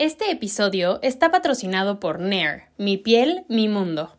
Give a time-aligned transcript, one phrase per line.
[0.00, 4.10] Este episodio está patrocinado por Nair, mi piel, mi mundo.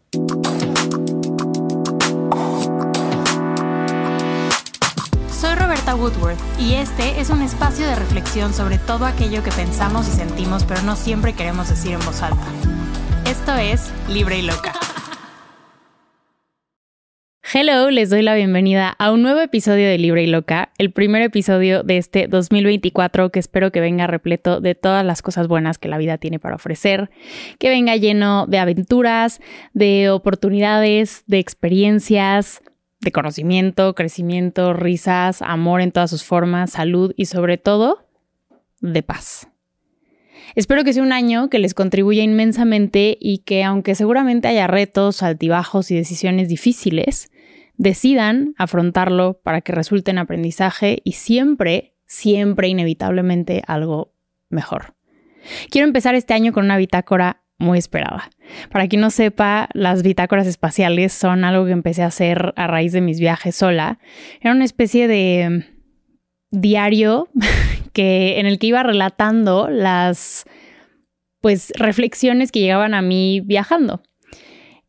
[5.31, 10.07] Soy Roberta Woodworth y este es un espacio de reflexión sobre todo aquello que pensamos
[10.07, 12.45] y sentimos pero no siempre queremos decir en voz alta.
[13.25, 14.73] Esto es Libre y Loca.
[17.53, 21.21] Hello, les doy la bienvenida a un nuevo episodio de Libre y Loca, el primer
[21.21, 25.89] episodio de este 2024 que espero que venga repleto de todas las cosas buenas que
[25.89, 27.09] la vida tiene para ofrecer,
[27.59, 29.41] que venga lleno de aventuras,
[29.73, 32.61] de oportunidades, de experiencias,
[33.01, 38.07] de conocimiento, crecimiento, risas, amor en todas sus formas, salud y sobre todo
[38.79, 39.49] de paz.
[40.55, 45.21] Espero que sea un año que les contribuya inmensamente y que aunque seguramente haya retos,
[45.21, 47.29] altibajos y decisiones difíciles,
[47.77, 54.13] decidan afrontarlo para que resulte en aprendizaje y siempre, siempre inevitablemente algo
[54.49, 54.95] mejor.
[55.69, 58.29] Quiero empezar este año con una bitácora muy esperada.
[58.71, 62.91] Para quien no sepa, las bitácoras espaciales son algo que empecé a hacer a raíz
[62.91, 63.99] de mis viajes sola.
[64.41, 65.65] Era una especie de
[66.49, 67.29] diario
[67.93, 70.45] que en el que iba relatando las
[71.39, 74.03] pues reflexiones que llegaban a mí viajando.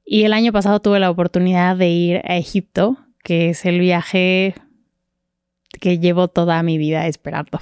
[0.05, 4.55] Y el año pasado tuve la oportunidad de ir a Egipto, que es el viaje
[5.81, 7.61] que llevo toda mi vida esperando.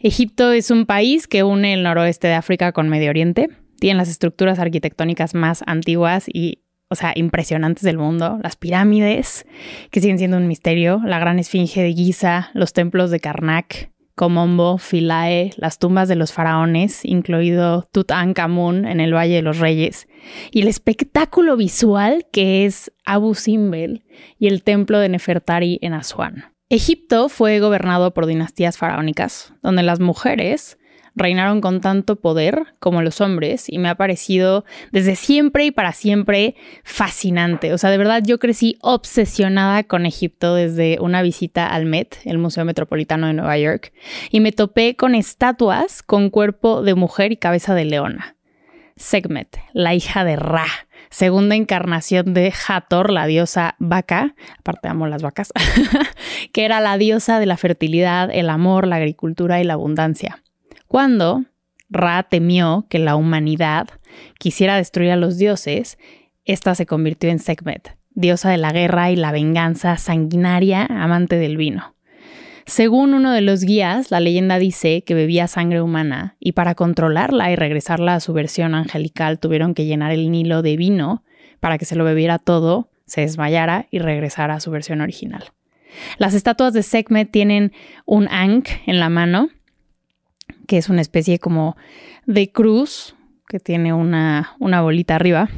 [0.00, 3.48] Egipto es un país que une el noroeste de África con Medio Oriente.
[3.80, 8.38] Tiene las estructuras arquitectónicas más antiguas y, o sea, impresionantes del mundo.
[8.42, 9.46] Las pirámides,
[9.90, 14.78] que siguen siendo un misterio, la gran esfinge de Giza, los templos de Karnak, Komombo,
[14.78, 20.08] Philae, las tumbas de los faraones, incluido Tutankhamun en el Valle de los Reyes,
[20.50, 24.02] y el espectáculo visual que es Abu Simbel
[24.36, 26.52] y el templo de Nefertari en Asuán.
[26.68, 30.77] Egipto fue gobernado por dinastías faraónicas, donde las mujeres
[31.18, 35.92] reinaron con tanto poder como los hombres y me ha parecido desde siempre y para
[35.92, 37.72] siempre fascinante.
[37.72, 42.38] O sea, de verdad yo crecí obsesionada con Egipto desde una visita al Met, el
[42.38, 43.92] Museo Metropolitano de Nueva York,
[44.30, 48.36] y me topé con estatuas con cuerpo de mujer y cabeza de leona.
[48.96, 50.66] Segmet, la hija de Ra,
[51.10, 55.52] segunda encarnación de Hathor, la diosa vaca, aparte amo las vacas,
[56.52, 60.42] que era la diosa de la fertilidad, el amor, la agricultura y la abundancia.
[60.88, 61.44] Cuando
[61.90, 63.88] Ra temió que la humanidad
[64.38, 65.98] quisiera destruir a los dioses,
[66.44, 71.58] esta se convirtió en Sekhmet, diosa de la guerra y la venganza, sanguinaria, amante del
[71.58, 71.94] vino.
[72.64, 77.50] Según uno de los guías, la leyenda dice que bebía sangre humana y para controlarla
[77.50, 81.22] y regresarla a su versión angelical tuvieron que llenar el Nilo de vino
[81.60, 85.44] para que se lo bebiera todo, se desmayara y regresara a su versión original.
[86.18, 87.72] Las estatuas de Sekhmet tienen
[88.04, 89.48] un ankh en la mano
[90.68, 91.76] que es una especie como
[92.26, 93.16] de cruz
[93.48, 95.48] que tiene una, una bolita arriba.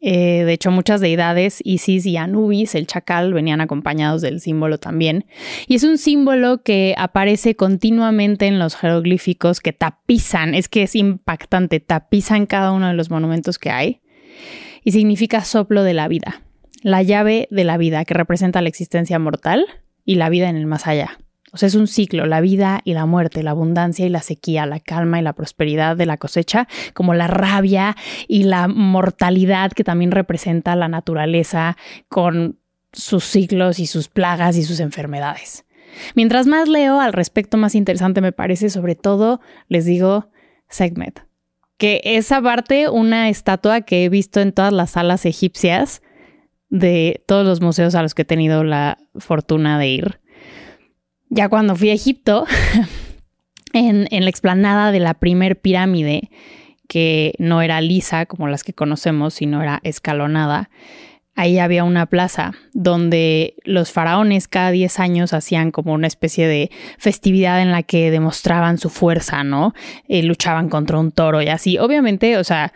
[0.00, 5.26] Eh, de hecho, muchas deidades, Isis y Anubis, el chacal, venían acompañados del símbolo también.
[5.66, 10.94] Y es un símbolo que aparece continuamente en los jeroglíficos que tapizan, es que es
[10.94, 14.00] impactante, tapizan cada uno de los monumentos que hay.
[14.84, 16.42] Y significa soplo de la vida,
[16.82, 19.66] la llave de la vida que representa la existencia mortal
[20.04, 21.18] y la vida en el más allá.
[21.62, 25.18] Es un ciclo, la vida y la muerte, la abundancia y la sequía, la calma
[25.18, 27.96] y la prosperidad de la cosecha, como la rabia
[28.26, 31.76] y la mortalidad que también representa la naturaleza
[32.08, 32.58] con
[32.92, 35.64] sus ciclos y sus plagas y sus enfermedades.
[36.14, 40.30] Mientras más leo al respecto, más interesante me parece, sobre todo, les digo,
[40.68, 41.24] Segmet,
[41.76, 46.02] que es aparte una estatua que he visto en todas las salas egipcias
[46.68, 50.20] de todos los museos a los que he tenido la fortuna de ir
[51.30, 52.46] ya cuando fui a Egipto,
[53.72, 56.30] en, la explanada de la primer pirámide,
[56.88, 60.70] que no era lisa como las que conocemos, sino era escalonada,
[61.34, 66.70] ahí había una plaza donde los faraones cada 10 años hacían como una especie de
[66.98, 69.74] festividad en la que demostraban su fuerza, ¿no?
[70.08, 71.78] Eh, luchaban contra un toro y así.
[71.78, 72.72] Obviamente, o sea,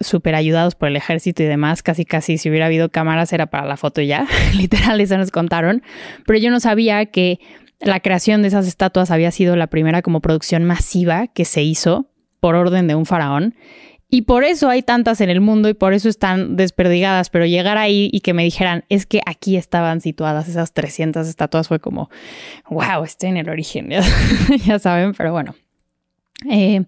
[0.00, 3.66] súper ayudados por el ejército y demás, casi casi si hubiera habido cámaras era para
[3.66, 5.82] la foto ya, literal, eso nos contaron,
[6.24, 7.40] pero yo no sabía que
[7.80, 12.10] la creación de esas estatuas había sido la primera como producción masiva que se hizo
[12.40, 13.54] por orden de un faraón.
[14.10, 17.76] Y por eso hay tantas en el mundo y por eso están desperdigadas, pero llegar
[17.76, 22.08] ahí y que me dijeran, es que aquí estaban situadas esas 300 estatuas fue como,
[22.70, 23.90] wow, estoy en el origen,
[24.64, 25.54] ya saben, pero bueno.
[26.50, 26.84] Eh,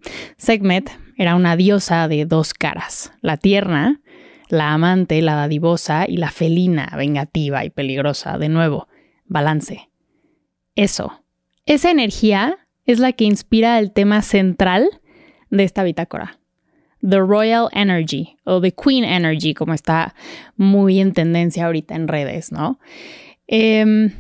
[1.19, 4.01] era una diosa de dos caras, la tierna,
[4.49, 8.89] la amante, la dadivosa y la felina, vengativa y peligrosa, de nuevo,
[9.27, 9.90] balance
[10.83, 11.23] eso.
[11.67, 14.89] Esa energía es la que inspira el tema central
[15.51, 16.39] de esta bitácora.
[17.07, 20.15] The Royal Energy o The Queen Energy, como está
[20.57, 22.79] muy en tendencia ahorita en redes, ¿no?
[23.47, 24.11] Em,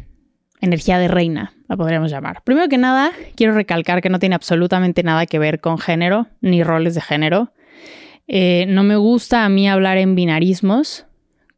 [0.60, 2.42] energía de reina, la podríamos llamar.
[2.44, 6.62] Primero que nada, quiero recalcar que no tiene absolutamente nada que ver con género ni
[6.62, 7.52] roles de género.
[8.28, 11.06] Eh, no me gusta a mí hablar en binarismos.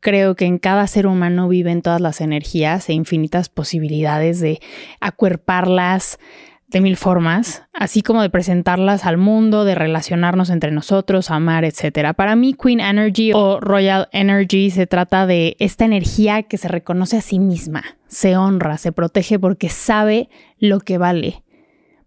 [0.02, 4.58] Creo que en cada ser humano viven todas las energías e infinitas posibilidades de
[5.00, 6.18] acuerparlas,
[6.66, 12.14] de mil formas, así como de presentarlas al mundo, de relacionarnos entre nosotros, amar, etc.
[12.16, 17.18] Para mí, Queen Energy o Royal Energy se trata de esta energía que se reconoce
[17.18, 20.28] a sí misma, se honra, se protege porque sabe
[20.58, 21.44] lo que vale.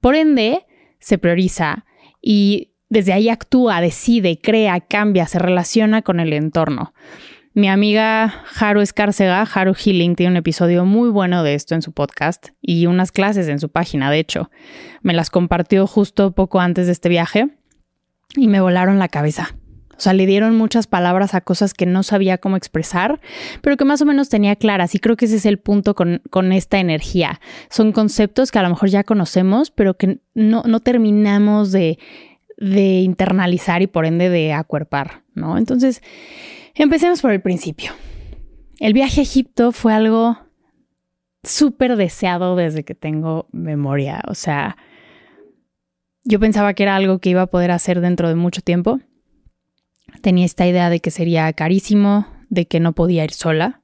[0.02, 0.66] Por ende,
[1.00, 1.86] se prioriza
[2.22, 6.94] y desde ahí actúa, decide, crea, cambia, se relaciona con el entorno.
[7.56, 11.94] Mi amiga Haru Escárcega, Haru Healing, tiene un episodio muy bueno de esto en su
[11.94, 14.52] podcast y unas clases en su página, de hecho.
[15.04, 17.48] Me las compartió justo poco antes de este viaje
[18.36, 19.56] y me volaron la cabeza.
[19.96, 23.22] O sea, le dieron muchas palabras a cosas que no sabía cómo expresar,
[23.62, 24.94] pero que más o menos tenía claras.
[24.94, 27.40] Y creo que ese es el punto con, esta energía.
[27.70, 32.00] Son conceptos que a lo mejor ya conocemos, pero que no, no terminamos de,
[32.58, 35.58] de internalizar y por ende de acuerpar, ¿no?
[35.58, 36.02] Entonces,
[36.78, 37.94] Empecemos por el principio.
[38.80, 40.38] El viaje a Egipto fue algo
[41.42, 44.22] súper deseado desde que tengo memoria.
[44.28, 44.76] O sea,
[46.26, 49.00] yo pensaba que era algo que iba a poder hacer dentro de mucho tiempo.
[50.22, 53.82] Tenía esta idea de que sería carísimo, de que no podía ir sola,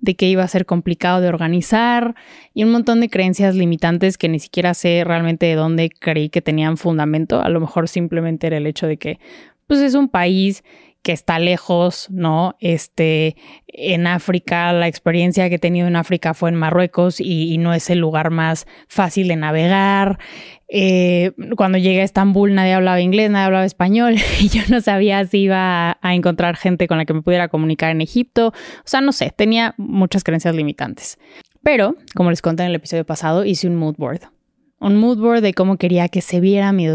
[0.00, 2.14] de que iba a ser complicado de organizar
[2.54, 6.40] y un montón de creencias limitantes que ni siquiera sé realmente de dónde creí que
[6.40, 7.42] tenían fundamento.
[7.42, 9.18] A lo mejor simplemente era el hecho de que
[9.66, 10.62] pues es un país
[11.04, 12.56] que está lejos, ¿no?
[12.60, 13.36] Este,
[13.68, 17.90] en África, la experiencia que he tenido en África fue en Marruecos y, no es
[17.90, 20.18] el lugar más fácil de navegar.
[20.68, 25.24] Eh, cuando llegué a Estambul nadie hablaba inglés, nadie hablaba español y yo no sabía
[25.26, 28.48] si iba a, encontrar gente con la que me pudiera comunicar en Egipto.
[28.48, 31.18] O sea, no sé, tenía muchas creencias limitantes.
[31.62, 34.22] Pero, como les conté en el episodio pasado, hice un mood board
[34.80, 36.86] un mood board de cómo quería que se viera mi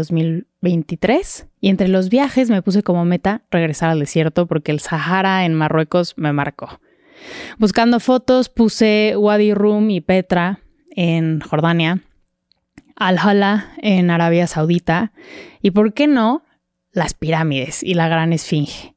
[0.62, 5.44] 2023 y entre los viajes me puse como meta regresar al desierto porque el Sahara
[5.44, 6.80] en Marruecos me marcó.
[7.58, 10.60] Buscando fotos puse Wadi Rum y Petra
[10.90, 12.02] en Jordania,
[12.96, 15.12] Al-Hala en Arabia Saudita
[15.62, 16.44] y, ¿por qué no?,
[16.92, 18.94] las pirámides y la Gran Esfinge.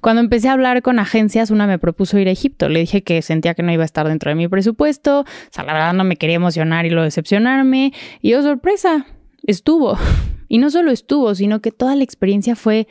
[0.00, 2.68] Cuando empecé a hablar con agencias, una me propuso ir a Egipto.
[2.68, 5.20] Le dije que sentía que no iba a estar dentro de mi presupuesto.
[5.20, 7.92] O sea, la verdad no me quería emocionar y lo decepcionarme.
[8.20, 9.06] Y oh, sorpresa,
[9.44, 9.98] estuvo.
[10.50, 12.88] Y no solo estuvo, sino que toda la experiencia fue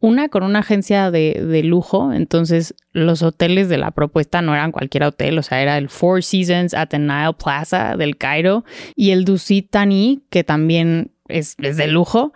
[0.00, 5.04] una con una agencia de, lujo, entonces los hoteles de la propuesta no eran cualquier
[5.04, 8.64] hotel, o sea, era el Four Seasons at the Nile Plaza del Cairo
[8.96, 12.32] y el Dusit Thani, que también es, es de lujo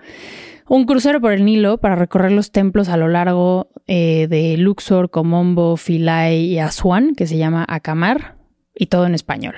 [0.68, 5.10] un crucero por el Nilo para recorrer los templos a lo largo eh, de Luxor,
[5.10, 8.36] Comombo, Philae y Asuán, que se llama Acamar,
[8.74, 9.54] y todo en español.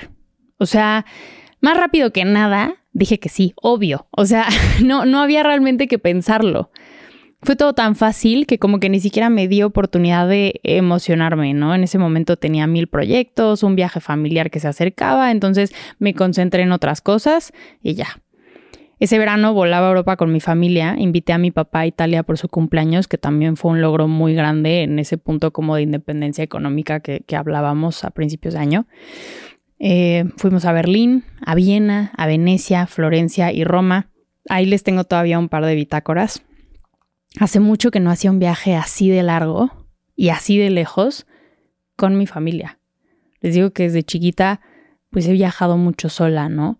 [0.58, 1.04] O sea,
[1.60, 4.06] más rápido que nada, dije que sí, obvio.
[4.10, 4.46] O sea,
[4.84, 6.70] no, no había realmente que pensarlo.
[7.42, 11.74] Fue todo tan fácil que como que ni siquiera me di oportunidad de emocionarme, ¿no?
[11.74, 16.62] En ese momento tenía mil proyectos, un viaje familiar que se acercaba, entonces me concentré
[16.64, 18.20] en otras cosas y ya,
[19.00, 22.36] ese verano volaba a Europa con mi familia, invité a mi papá a Italia por
[22.36, 26.44] su cumpleaños, que también fue un logro muy grande en ese punto como de independencia
[26.44, 28.86] económica que, hablábamos a principios de año.
[29.80, 34.10] Eh, fuimos a Berlín, a Viena, a Venecia, Florencia y Roma.
[34.48, 36.42] Ahí les tengo todavía un par de bitácoras.
[37.38, 41.26] Hace mucho que no hacía un viaje así de largo y así de lejos
[41.96, 42.78] con mi familia.
[43.40, 44.60] Les digo que desde chiquita
[45.08, 46.78] pues he viajado mucho sola, ¿no?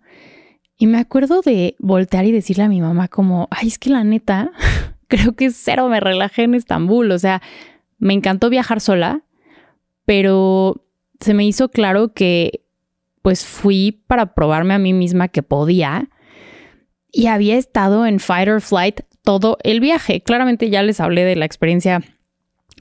[0.77, 4.05] Y me acuerdo de voltear y decirle a mi mamá como, ay, es que la
[4.05, 4.53] neta,
[5.09, 7.11] creo que cero me relajé en Estambul.
[7.13, 7.41] O sea,
[7.99, 9.23] me encantó viajar sola,
[10.05, 10.87] pero
[11.21, 12.65] se me hizo claro que
[13.23, 16.09] pues fui para probarme a mí misma que podía
[17.13, 20.23] y había estado en fight or flight todo el viaje.
[20.23, 22.03] Claramente ya les hablé de la experiencia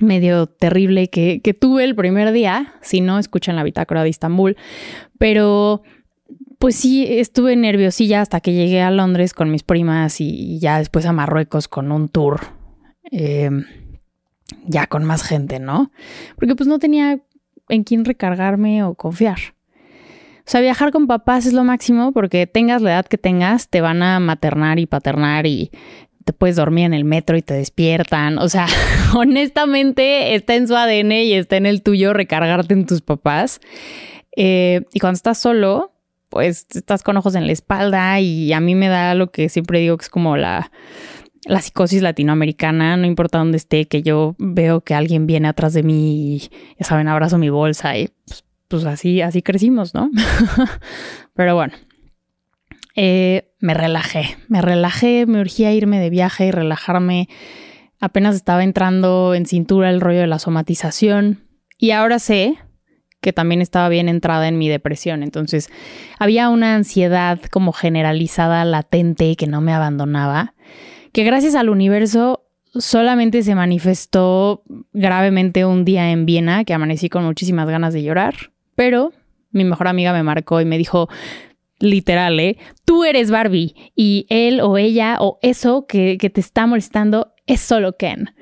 [0.01, 4.55] medio terrible que, tuve el primer día, si no escuchan la bitácora de Estambul,
[5.17, 5.83] pero
[6.57, 11.05] pues sí, estuve nerviosilla hasta que llegué a Londres con mis primas y ya después
[11.05, 12.41] a Marruecos con un tour.
[13.11, 13.65] Em,
[14.65, 15.91] ya con más gente, ¿no?
[16.35, 17.19] Porque pues no tenía
[17.69, 19.39] en quién recargarme o confiar.
[20.49, 23.81] O sea, viajar con papás es lo máximo porque tengas la edad que tengas, te
[23.81, 25.69] van a maternar y paternar y
[26.25, 28.39] te puedes dormir en el metro y te despiertan.
[28.39, 28.65] O sea,
[29.15, 33.61] honestamente está en su ADN y está en el tuyo recargarte en tus papás.
[34.35, 35.91] Eh, y cuando estás solo,
[36.29, 39.81] pues estás con ojos en la espalda y a mí me da lo que siempre
[39.81, 40.71] digo que es como la
[41.45, 45.83] la psicosis latinoamericana, no importa dónde esté, que yo veo que alguien viene atrás de
[45.83, 46.39] mí y,
[46.79, 50.09] ya saben, abrazo mi bolsa y pues, pues así, así crecimos, ¿no?
[51.33, 51.73] Pero bueno,
[52.95, 57.27] eh, me relajé, me relajé, me urgía irme de viaje y relajarme.
[57.99, 61.47] Apenas estaba entrando en cintura el rollo de la somatización
[61.77, 62.57] y ahora sé
[63.21, 65.23] que también estaba bien entrada en mi depresión.
[65.23, 65.69] Entonces
[66.19, 70.53] había una ansiedad como generalizada, latente, que no me abandonaba,
[71.11, 72.45] que gracias al universo
[72.75, 78.51] solamente se manifestó gravemente un día en Viena, que amanecí con muchísimas ganas de llorar,
[78.79, 79.11] pero
[79.51, 81.09] mi mejor amiga me marcó y me dijo,
[81.79, 82.57] literal, ¿eh?
[82.85, 87.97] Tú eres Barbie y él o ella o eso que, te está molestando es solo
[87.97, 88.33] Ken.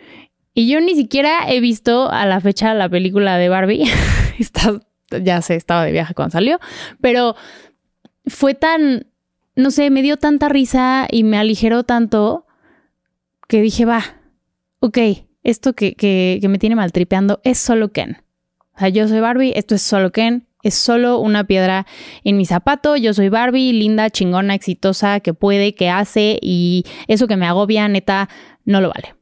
[0.54, 3.86] Y yo ni siquiera he visto a la fecha la película de Barbie.
[5.24, 6.60] ya sé, estaba de viaje cuando salió,
[7.02, 7.36] pero
[8.28, 9.08] fue tan,
[9.56, 12.46] no sé, me dio tanta risa y me aligeró tanto
[13.48, 14.04] que dije, va,
[14.82, 15.00] ok,
[15.42, 18.18] esto que, que, que me tiene maltripeando es solo Ken.
[18.78, 21.88] O sea, yo soy Barbie, esto es solo Ken, es solo una piedra
[22.24, 22.96] en mi zapato.
[22.96, 27.88] Yo soy Barbie, linda, chingona, exitosa, que puede, que hace y eso que me agobia,
[27.88, 28.30] neta,
[28.66, 29.16] no lo vale.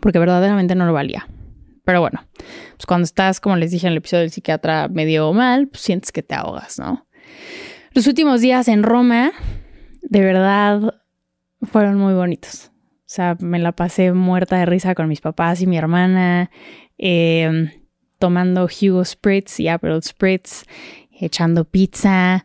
[0.00, 1.26] Porque verdaderamente no lo valía.
[1.84, 5.66] Pero bueno, pues cuando estás, como les dije en el episodio del psiquiatra, medio mal,
[5.66, 7.06] pues sientes que te ahogas, ¿no?
[7.94, 9.32] Los últimos días en Roma,
[10.02, 10.94] de verdad,
[11.62, 12.70] fueron muy bonitos.
[13.00, 16.50] O sea, me la pasé muerta de risa con mis papás y mi hermana,
[16.98, 17.70] em,
[18.18, 20.64] tomando Hugo Spritz y April Spritz,
[21.20, 22.44] echando pizza.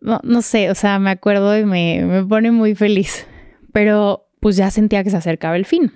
[0.00, 3.26] No, no, sé, o sea, me acuerdo y me, me pone muy feliz.
[3.72, 5.92] Pero pues ya sentía que se acercaba el fin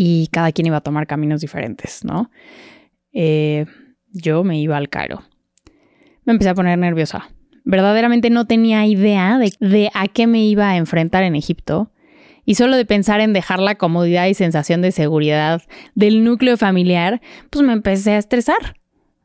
[0.00, 2.30] y cada quien iba a tomar caminos diferentes, ¿no?
[3.12, 3.66] Eh,
[4.12, 5.24] yo me iba al Cairo.
[6.24, 7.30] Me empecé a poner nerviosa.
[7.64, 11.90] Verdaderamente no tenía idea de, de a qué me iba a enfrentar en Egipto.
[12.48, 15.60] Y solo de pensar en dejar la comodidad y sensación de seguridad
[15.94, 18.74] del núcleo familiar, pues me empecé a estresar.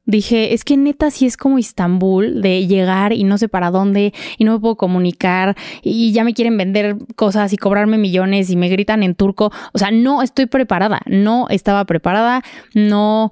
[0.05, 4.13] Dije, es que neta sí es como Istambul, de llegar y no sé para dónde
[4.37, 8.57] y no me puedo comunicar y ya me quieren vender cosas y cobrarme millones y
[8.57, 9.53] me gritan en turco.
[9.71, 13.31] O sea, no estoy preparada, no estaba preparada, no,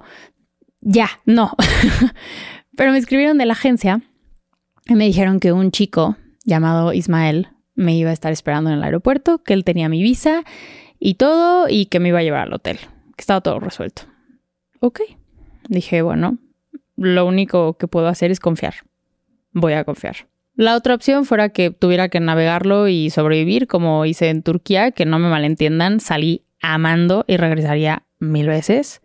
[0.80, 1.54] ya, no.
[2.78, 4.00] Pero me escribieron de la agencia
[4.86, 8.84] y me dijeron que un chico llamado Ismael me iba a estar esperando en el
[8.84, 10.44] aeropuerto, que él tenía mi visa
[10.98, 14.02] y todo y que me iba a llevar al hotel, que estaba todo resuelto.
[14.80, 15.00] Ok.
[15.68, 16.38] Dije, bueno,
[16.96, 18.74] lo único que puedo hacer es confiar.
[19.52, 20.28] Voy a confiar.
[20.54, 25.06] La otra opción fuera que tuviera que navegarlo y sobrevivir, como hice en Turquía, que
[25.06, 29.02] no me malentiendan, salí amando y regresaría mil veces.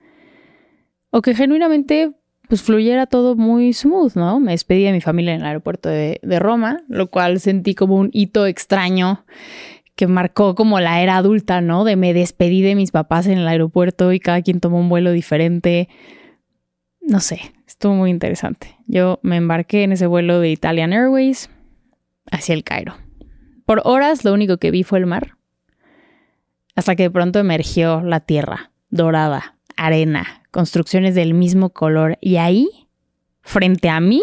[1.10, 2.12] O que genuinamente
[2.48, 4.40] pues fluyera todo muy smooth, ¿no?
[4.40, 7.96] Me despedí de mi familia en el aeropuerto de, de Roma, lo cual sentí como
[7.96, 9.26] un hito extraño
[9.96, 11.84] que marcó como la era adulta, ¿no?
[11.84, 15.12] De me despedí de mis papás en el aeropuerto y cada quien tomó un vuelo
[15.12, 15.90] diferente.
[17.02, 18.76] No sé, Estuvo muy interesante.
[18.88, 21.50] Yo me embarqué en ese vuelo de Italian Airways
[22.32, 22.96] hacia el Cairo.
[23.66, 25.38] Por horas lo único que vi fue el mar,
[26.76, 32.68] hasta que de pronto emergió la tierra, dorada, arena, construcciones del mismo color, y ahí,
[33.42, 34.22] frente a mí,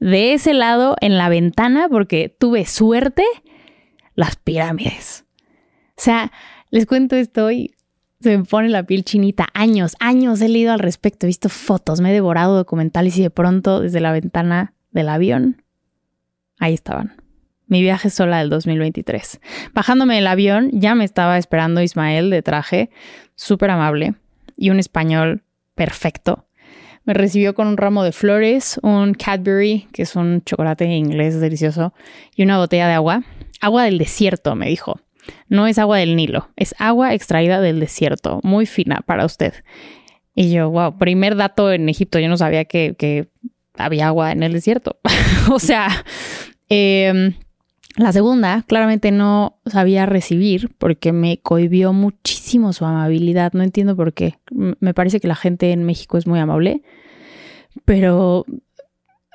[0.00, 3.24] de ese lado, en la ventana, porque tuve suerte,
[4.14, 5.24] las pirámides.
[5.90, 6.32] O sea,
[6.70, 7.74] les cuento esto y
[8.20, 9.48] se me pone la piel chinita.
[9.52, 13.30] Años, años he leído al respecto, he visto fotos, me he devorado documentales y de
[13.30, 15.62] pronto desde la ventana del avión,
[16.58, 17.16] ahí estaban.
[17.66, 19.40] Mi viaje sola del 2023.
[19.72, 22.90] Bajándome del avión, ya me estaba esperando Ismael de traje,
[23.34, 24.14] súper amable,
[24.56, 25.42] y un español
[25.74, 26.46] perfecto.
[27.04, 31.92] Me recibió con un ramo de flores, un Cadbury, que es un chocolate inglés delicioso,
[32.36, 33.24] y una botella de agua.
[33.60, 35.00] Agua del desierto, me dijo.
[35.48, 39.54] No es agua del Nilo, es agua extraída del desierto, muy fina para usted.
[40.34, 43.28] Y yo, wow, primer dato en Egipto, yo no sabía que,
[43.74, 44.98] había agua en el desierto.
[45.50, 46.04] o sea,
[46.68, 47.34] em,
[47.96, 53.52] la segunda, claramente no sabía recibir porque me cohibió muchísimo su amabilidad.
[53.52, 54.38] No entiendo por qué.
[54.50, 56.82] Me parece que la gente en México es muy amable,
[57.84, 58.46] pero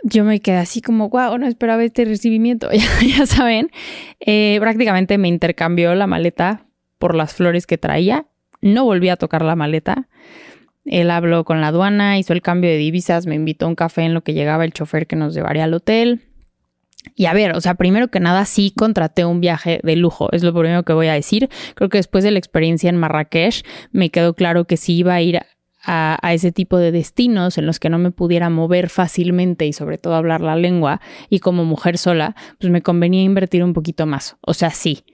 [0.04, 2.70] yo me quedé así como, wow, no esperaba este recibimiento,
[3.18, 3.70] ya, saben.
[4.20, 6.66] Eh, prácticamente me intercambió la maleta
[6.98, 8.26] por las flores que traía.
[8.62, 10.08] No volví a tocar la maleta.
[10.86, 14.04] Él habló con la aduana, hizo el cambio de divisas, me invitó a un café
[14.04, 16.26] en lo que llegaba el chofer que nos llevaría al hotel.
[17.16, 20.44] Y a ver, o sea, primero que nada sí contraté un viaje de lujo, es
[20.44, 21.50] lo primero que voy a decir.
[21.75, 25.22] Creo que después de la experiencia en Marrakech me quedó claro que sí iba a
[25.22, 25.39] ir
[25.84, 29.98] a, ese tipo de destinos en los que no me pudiera mover fácilmente y sobre
[29.98, 31.00] todo hablar la lengua
[31.30, 34.38] y como mujer sola, pues me convenía invertir un poquito más.
[34.42, 35.06] O sea, sí.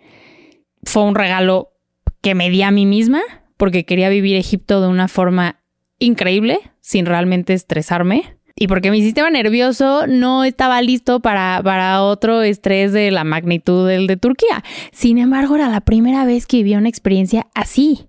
[0.83, 1.73] fue un regalo
[2.21, 3.21] que me di a mí misma
[3.57, 5.61] porque quería vivir Egipto de una forma
[5.99, 8.37] increíble, sin realmente estresarme.
[8.55, 13.87] Y porque mi sistema nervioso no estaba listo para, para otro estrés de la magnitud
[13.87, 14.63] del de Turquía.
[14.91, 18.07] Sin embargo, era la primera vez que vivía una experiencia así.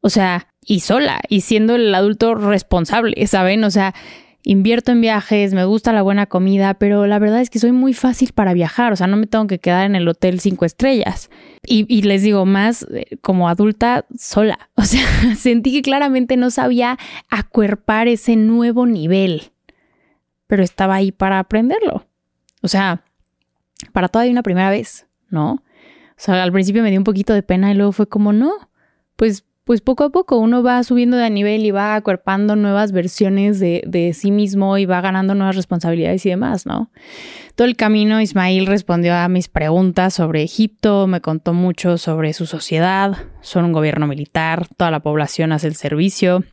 [0.00, 3.64] O sea, y sola, y siendo el adulto responsable, ¿saben?
[3.64, 3.94] O sea,
[4.42, 7.94] invierto en viajes, me gusta la buena comida, pero la verdad es que soy muy
[7.94, 11.30] fácil para viajar, o sea, no me tengo que quedar en el hotel cinco estrellas.
[11.66, 15.06] Y, les digo, más eh, como adulta sola, o sea,
[15.36, 16.98] sentí que claramente no sabía
[17.30, 19.53] acuerpar ese nuevo nivel,
[20.46, 22.06] pero estaba ahí para aprenderlo.
[22.62, 23.04] O sea,
[23.92, 25.52] para todavía una primera vez, ¿no?
[25.52, 28.52] O sea, al principio me dio un poquito de pena y luego fue como, no,
[29.16, 33.58] pues pues poco a poco uno va subiendo de nivel y va acuerpando nuevas versiones
[33.58, 36.90] de, sí mismo y va ganando nuevas responsabilidades y demás, ¿no?
[37.54, 42.44] Todo el camino Ismail respondió a mis preguntas sobre Egipto, me contó mucho sobre su
[42.44, 46.44] sociedad, son un gobierno militar, toda la población hace el servicio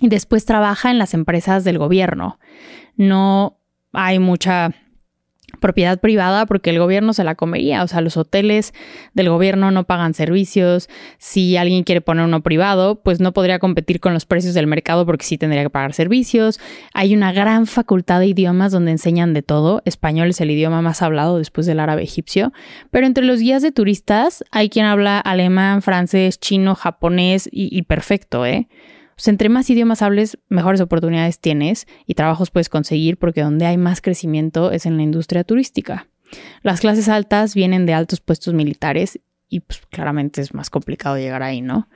[0.00, 2.38] y después trabaja en las empresas del gobierno.
[2.96, 3.58] No
[3.92, 4.74] hay mucha
[5.56, 8.74] propiedad privada porque el gobierno se la comería, o sea, los hoteles
[9.14, 10.88] del gobierno no pagan servicios,
[11.18, 15.06] si alguien quiere poner uno privado, pues no podría competir con los precios del mercado
[15.06, 16.60] porque sí tendría que pagar servicios.
[16.94, 21.02] Hay una gran facultad de idiomas donde enseñan de todo, español es el idioma más
[21.02, 22.52] hablado después del árabe egipcio,
[22.90, 28.44] pero entre los guías de turistas hay quien habla alemán, francés, chino, japonés y, perfecto,
[28.46, 28.68] ¿eh?
[29.24, 34.00] Entre más idiomas hables, mejores oportunidades tienes y trabajos puedes conseguir porque donde hay más
[34.00, 36.06] crecimiento es en la industria turística.
[36.62, 39.18] Las clases altas vienen de altos puestos militares
[39.48, 41.88] y pues, claramente es más complicado llegar ahí, ¿no?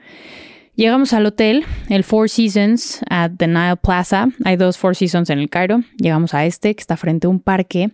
[0.75, 4.29] Llegamos al hotel, el Four Seasons at the Nile Plaza.
[4.45, 5.83] Hay dos Four Seasons en el Cairo.
[5.97, 7.91] Llegamos a este que está frente a un parque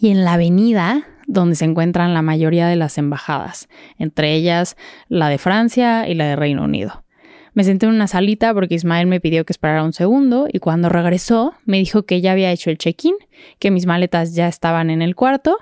[0.00, 4.76] y en la avenida donde se encuentran la mayoría de las embajadas, entre ellas
[5.08, 7.03] la de Francia y la de Reino Unido.
[7.54, 10.88] Me senté en una salita porque Ismael me pidió que esperara un segundo y cuando
[10.88, 13.14] regresó me dijo que ya había hecho el check-in,
[13.58, 15.56] que mis maletas ya estaban en el cuarto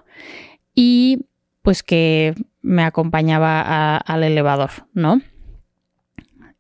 [0.75, 1.27] y
[1.61, 5.21] pues que me acompañaba al elevador, ¿no?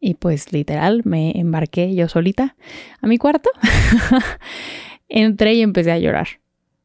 [0.01, 2.57] Y pues literal me embarqué yo solita
[3.01, 3.51] a mi cuarto.
[5.09, 6.29] Entré y empecé a llorar.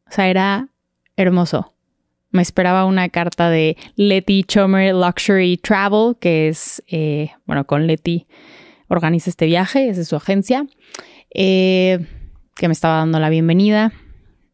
[0.08, 0.70] O sea, era
[1.16, 1.74] hermoso.
[2.38, 8.28] Me esperaba una carta de Letty Chomer Luxury Travel, que es, eh, bueno, con Letty
[8.90, 10.68] organiza este viaje, esa es su agencia,
[11.34, 12.06] eh,
[12.56, 13.92] que me estaba dando la bienvenida.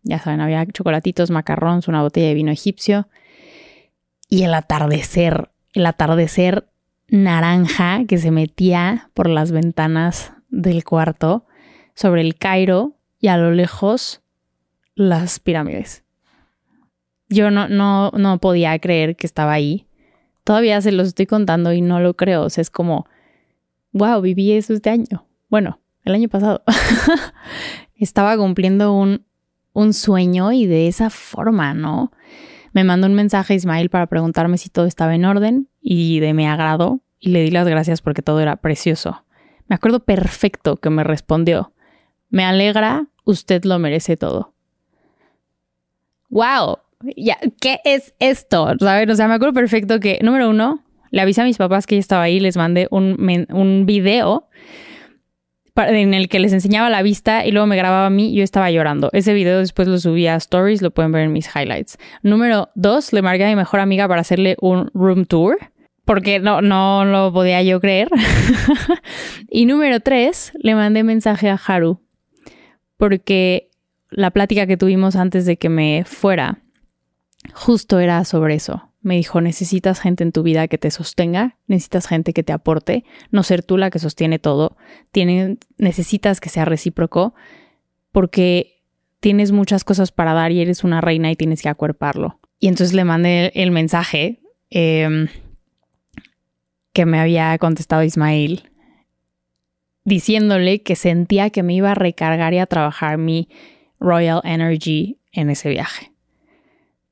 [0.02, 3.10] Ya saben, había chocolatitos, macarrones, una botella de vino egipcio.
[4.30, 6.70] Y el atardecer, el atardecer
[7.10, 11.48] naranja que se metía por las ventanas del cuarto
[11.96, 14.22] sobre el Cairo y a lo lejos
[14.96, 16.03] las pirámides.
[17.34, 19.88] Yo no, no, no podía creer que estaba ahí.
[20.44, 22.44] Todavía se los estoy contando y no lo creo.
[22.44, 23.08] O sea, es como,
[23.92, 25.26] wow, viví eso este año.
[25.50, 26.64] Bueno, el año pasado.
[27.96, 29.26] estaba cumpliendo un,
[29.74, 32.12] un sueño y de esa forma, ¿no?
[32.74, 36.34] Me mandó un mensaje a Ismael para preguntarme si todo estaba en orden y de
[36.34, 39.24] me agrado y le di las gracias porque todo era precioso.
[39.68, 41.72] Me acuerdo perfecto que me respondió,
[42.30, 44.54] me alegra, usted lo merece todo.
[46.30, 46.80] ¡Wow!
[47.18, 48.74] Ya, ¿qué es esto?
[48.80, 49.10] ¿Saben?
[49.10, 52.02] O sea, me acuerdo perfecto que, número uno, le avisé a mis papás que ella
[52.02, 53.18] estaba ahí, les mandé un,
[53.50, 54.50] un video
[55.76, 58.44] en el que les enseñaba la vista y luego me grababa a mí y yo
[58.44, 59.10] estaba llorando.
[59.14, 61.98] Ese video después lo subí a stories, lo pueden ver en mis highlights.
[62.22, 65.58] Número dos, le marqué a mi mejor amiga para hacerle un room tour
[66.06, 68.10] porque no, no lo podía yo creer.
[69.50, 72.00] y número tres, le mandé mensaje a Haru
[72.98, 73.70] porque
[74.10, 76.63] la plática que tuvimos antes de que me fuera
[77.52, 78.90] justo era sobre eso.
[79.02, 83.04] Me dijo, necesitas gente en tu vida que te sostenga, necesitas gente que te aporte,
[83.32, 84.78] no ser tú la que sostiene todo.
[85.78, 87.34] necesitas que sea recíproco
[88.14, 88.82] porque
[89.20, 92.40] tienes muchas cosas para dar y eres una reina y tienes que acuerparlo.
[92.60, 95.28] Y entonces le mandé el mensaje em,
[96.94, 98.70] que me había contestado Ismail
[100.06, 103.50] diciéndole que sentía que me iba a recargar y a trabajar mi
[104.00, 106.13] Royal Energy en ese viaje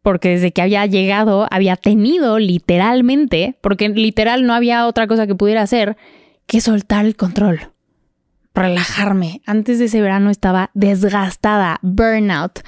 [0.01, 5.35] porque desde que había llegado había tenido literalmente, porque literal no había otra cosa que
[5.35, 5.97] pudiera hacer,
[6.47, 7.71] que soltar el control,
[8.53, 9.41] relajarme.
[9.45, 12.59] Antes de ese verano estaba desgastada, burnout,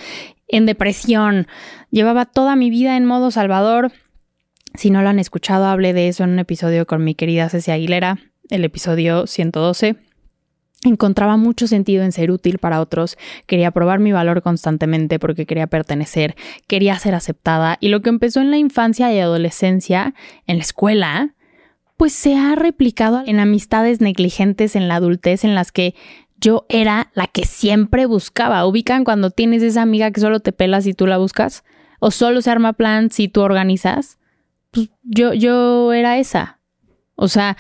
[0.48, 1.48] en depresión.
[1.90, 3.92] Llevaba toda mi vida en modo Salvador.
[4.76, 7.72] Si no lo han escuchado, hablé de eso en un episodio con mi querida Ceci
[7.72, 8.20] Aguilera,
[8.50, 9.96] el episodio 112.
[10.90, 15.68] Encontraba mucho sentido en ser útil para otros, quería probar mi valor constantemente porque quería
[15.68, 16.36] pertenecer,
[16.68, 20.14] quería ser aceptada y lo que empezó en la infancia y adolescencia,
[20.48, 21.36] en la escuela,
[21.98, 25.96] pues se ha replicado en amistades negligentes en la adultez en las que
[26.44, 28.66] yo era la que siempre buscaba.
[28.66, 31.64] ¿Ubican cuando tienes esa amiga que solo te pelas y tú la buscas?
[32.00, 34.18] ¿O solo se arma plan si tú organizas?
[34.72, 36.60] Pues yo, yo era esa.
[37.16, 37.56] O sea,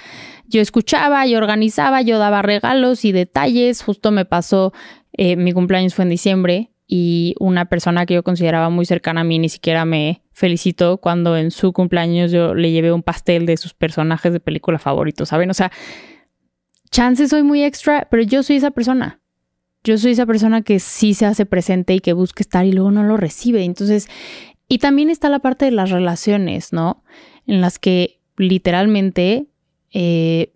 [0.54, 3.82] yo escuchaba, yo organizaba, yo daba regalos y detalles.
[3.82, 4.72] Justo me pasó,
[5.14, 9.24] eh, mi cumpleaños fue en diciembre y una persona que yo consideraba muy cercana a
[9.24, 13.58] mí ni siquiera me felicitó cuando en su cumpleaños yo le llevé un pastel de
[13.58, 15.50] sus personajes de película favoritos, ¿saben?
[15.50, 15.72] O sea,
[16.92, 19.22] chance soy muy extra, pero yo soy esa persona.
[19.84, 22.92] Yo soy esa persona que sí se hace presente y que busca estar y luego
[22.92, 23.64] no lo recibe.
[23.64, 24.08] Entonces,
[24.68, 27.04] y también está la parte de las relaciones, ¿no?
[27.48, 29.48] En las que literalmente
[29.94, 30.52] eh,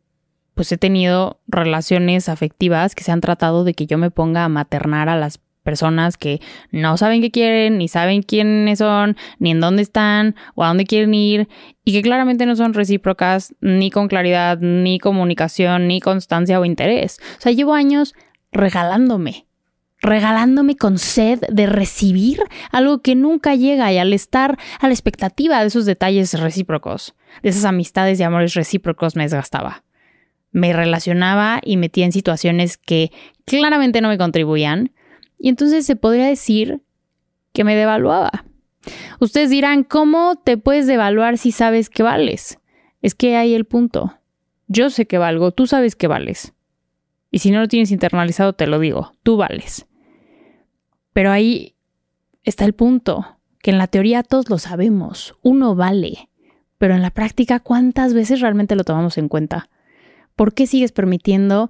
[0.53, 4.49] pues he tenido relaciones afectivas que se han tratado de que yo me ponga a
[4.49, 6.39] maternar a las personas que
[6.71, 10.85] no saben qué quieren, ni saben quiénes son, ni en dónde están o a dónde
[10.85, 11.49] quieren ir,
[11.83, 17.19] y que claramente no son recíprocas, ni con claridad, ni comunicación, ni constancia o interés.
[17.37, 18.15] O sea, llevo años
[18.53, 19.46] regalándome,
[20.01, 22.39] regalándome con sed de recibir
[22.71, 27.49] algo que nunca llega y al estar a la expectativa de esos detalles recíprocos, de
[27.49, 29.83] esas amistades y amores recíprocos me desgastaba.
[30.51, 33.11] Me relacionaba y metía en situaciones que
[33.45, 34.91] claramente no me contribuían
[35.37, 36.81] y entonces se podría decir
[37.53, 38.45] que me devaluaba.
[39.19, 42.59] Ustedes dirán, ¿cómo te puedes devaluar si sabes que vales?
[43.01, 44.17] Es que hay el punto.
[44.67, 46.53] Yo sé que valgo, tú sabes que vales.
[47.31, 49.85] Y si no lo tienes internalizado, te lo digo, tú vales.
[51.13, 51.75] Pero ahí
[52.43, 56.29] está el punto, que en la teoría todos lo sabemos, uno vale,
[56.77, 59.69] pero en la práctica, ¿cuántas veces realmente lo tomamos en cuenta?
[60.35, 61.69] ¿Por qué sigues permitiendo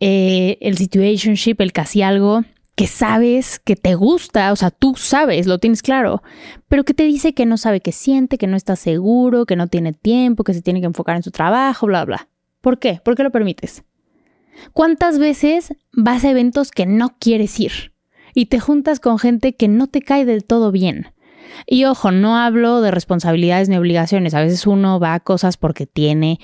[0.00, 5.46] eh, el situationship, el casi algo, que sabes que te gusta, o sea, tú sabes,
[5.46, 6.22] lo tienes claro,
[6.68, 9.68] pero que te dice que no sabe qué siente, que no está seguro, que no
[9.68, 12.28] tiene tiempo, que se tiene que enfocar en su trabajo, bla, bla.
[12.60, 13.00] ¿Por qué?
[13.04, 13.84] ¿Por qué lo permites?
[14.72, 17.92] ¿Cuántas veces vas a eventos que no quieres ir
[18.34, 21.08] y te juntas con gente que no te cae del todo bien?
[21.66, 24.34] Y ojo, no hablo de responsabilidades ni obligaciones.
[24.34, 26.40] A veces uno va a cosas porque tiene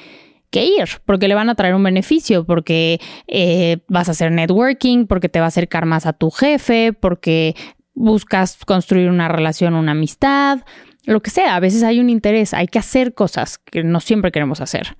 [0.50, 5.06] que ir, porque le van a traer un beneficio, porque eh, vas a hacer networking,
[5.06, 7.54] porque te va a acercar más a tu jefe, porque
[7.94, 10.60] buscas construir una relación, una amistad,
[11.04, 11.56] lo que sea.
[11.56, 14.96] A veces hay un interés, hay que hacer cosas que no siempre queremos hacer.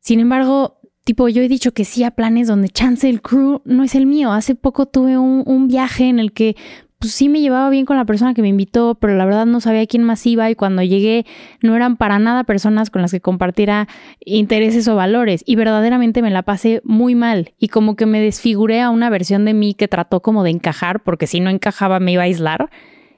[0.00, 0.79] Sin embargo,
[1.10, 4.06] tipo, yo he dicho que sí a planes donde chance el crew no es el
[4.06, 4.30] mío.
[4.30, 6.54] Hace poco tuve un, un viaje en el que
[7.00, 9.60] pues sí me llevaba bien con la persona que me invitó, pero la verdad no
[9.60, 11.26] sabía quién más iba y cuando llegué
[11.62, 13.88] no eran para nada personas con las que compartiera
[14.24, 18.80] intereses o valores y verdaderamente me la pasé muy mal y como que me desfiguré
[18.80, 22.12] a una versión de mí que trató como de encajar porque si no encajaba me
[22.12, 22.70] iba a aislar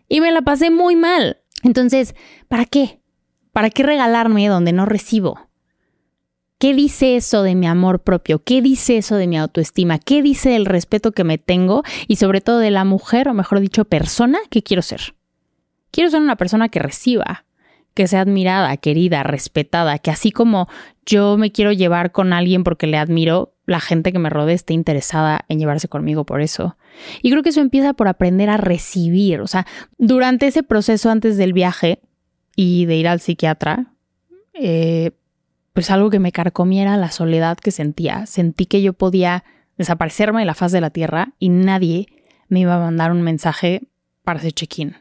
[0.09, 1.42] y me la pasé muy mal.
[1.62, 2.14] Entonces,
[2.48, 3.00] ¿para qué?
[3.52, 5.51] ¿Para qué regalarme donde no recibo?
[6.62, 8.38] ¿Qué dice eso de mi amor propio?
[8.44, 9.98] ¿Qué dice eso de mi autoestima?
[9.98, 13.59] ¿Qué dice del respeto que me tengo y sobre todo de la mujer, o mejor
[13.59, 15.16] dicho, persona que quiero ser?
[15.90, 17.46] Quiero ser una persona que reciba,
[17.94, 20.68] que sea admirada, querida, respetada, que así como
[21.05, 24.72] yo me quiero llevar con alguien porque le admiro, la gente que me rodea esté
[24.72, 26.77] interesada en llevarse conmigo por eso.
[27.22, 29.40] Y creo que eso empieza por aprender a recibir.
[29.40, 29.66] O sea,
[29.98, 31.98] durante ese proceso antes del viaje
[32.55, 33.92] y de ir al psiquiatra,
[34.55, 35.11] eh,
[35.72, 38.26] pues algo que me carcomiera la soledad que sentía.
[38.26, 39.44] Sentí que yo podía
[39.78, 42.06] desaparecerme de la faz de la tierra y nadie
[42.48, 43.88] me iba a mandar un mensaje
[44.22, 44.96] para hacer check-in.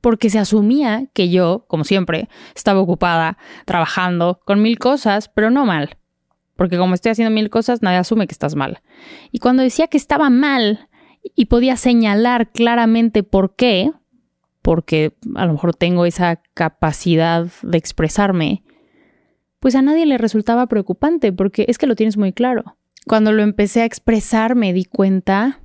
[0.00, 5.66] Porque se asumía que yo, como siempre, estaba ocupada, trabajando, con mil cosas, pero no
[5.66, 5.96] mal.
[6.56, 8.80] Porque como estoy haciendo mil cosas, nadie asume que estás mal.
[9.30, 10.88] Y cuando decía que estaba mal
[11.34, 13.90] y podía señalar claramente por qué,
[14.62, 18.64] porque a lo mejor tengo esa capacidad de expresarme,
[19.66, 22.76] pues a nadie le resultaba preocupante porque es que lo tienes muy claro.
[23.04, 25.58] Cuando lo empecé a expresar me di cuenta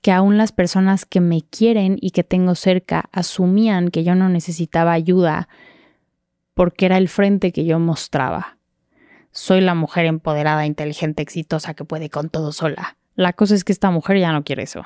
[0.00, 4.30] que aún las personas que me quieren y que tengo cerca asumían que yo no
[4.30, 5.50] necesitaba ayuda
[6.54, 8.56] porque era el frente que yo mostraba.
[9.32, 12.96] Soy la mujer empoderada, inteligente, exitosa que puede con todo sola.
[13.16, 14.82] La cosa es que esta mujer ya no quiere eso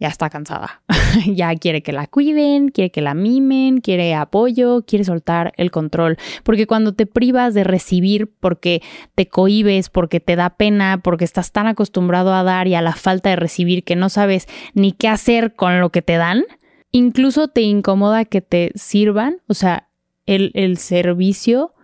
[0.00, 0.82] ya está cansada.
[1.26, 6.16] ya quiere que la cuiden, quiere que la mimen, quiere apoyo, quiere soltar el control.
[6.42, 8.82] Porque cuando te privas de recibir porque
[9.14, 12.94] te cohibes, porque te da pena, porque estás tan acostumbrado a dar y a la
[12.94, 16.44] falta de recibir que no sabes ni qué hacer con lo que te dan,
[16.92, 19.88] incluso te incomoda que te sirvan, o sea,
[20.24, 21.74] el, el servicio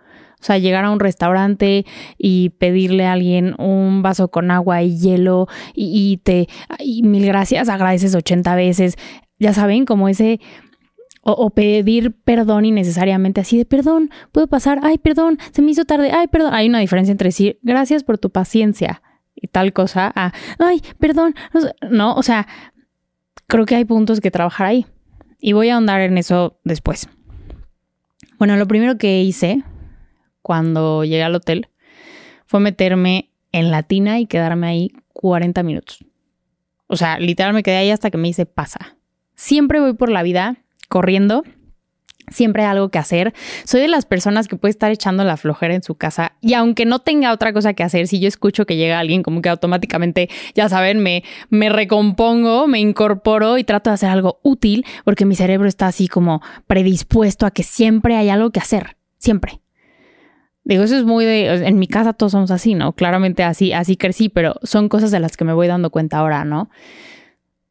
[0.40, 1.86] O sea, llegar a un restaurante
[2.18, 7.68] y pedirle a alguien un vaso con agua y hielo y, te y mil gracias,
[7.68, 8.96] agradeces 80 veces.
[9.38, 10.40] Ya saben, como ese
[11.28, 16.12] o, pedir perdón innecesariamente así de perdón, puedo pasar, ay, perdón, se me hizo tarde,
[16.12, 16.54] ay, perdón.
[16.54, 19.02] Hay una diferencia entre decir gracias por tu paciencia
[19.34, 21.34] y tal cosa a, ay, perdón,
[21.90, 22.46] no, o sea,
[23.48, 24.86] creo que hay puntos que trabajar ahí.
[25.40, 27.08] Y voy a ahondar en eso después.
[28.38, 29.64] Bueno, lo primero que hice
[30.46, 31.70] cuando llegué al hotel
[32.46, 36.04] fue meterme en la tina y quedarme ahí 40 minutos.
[36.86, 38.96] O sea, literal me quedé ahí hasta que me hice pasa.
[39.34, 41.42] Siempre voy por la vida corriendo.
[42.28, 43.34] Siempre hay algo que hacer.
[43.64, 46.84] Soy de las personas que puede estar echando la flojera en su casa y aunque
[46.84, 50.30] no tenga otra cosa que hacer, si yo escucho que llega alguien, como que automáticamente,
[50.54, 55.34] ya saben, me, me recompongo, me incorporo y trato de hacer algo útil porque mi
[55.34, 58.96] cerebro está así como predispuesto a que siempre hay algo que hacer.
[59.18, 59.65] Siempre.
[60.66, 61.46] Digo, eso es muy de.
[61.64, 62.92] En mi casa todos somos así, ¿no?
[62.92, 66.44] Claramente así, así crecí, pero son cosas de las que me voy dando cuenta ahora,
[66.44, 66.70] ¿no?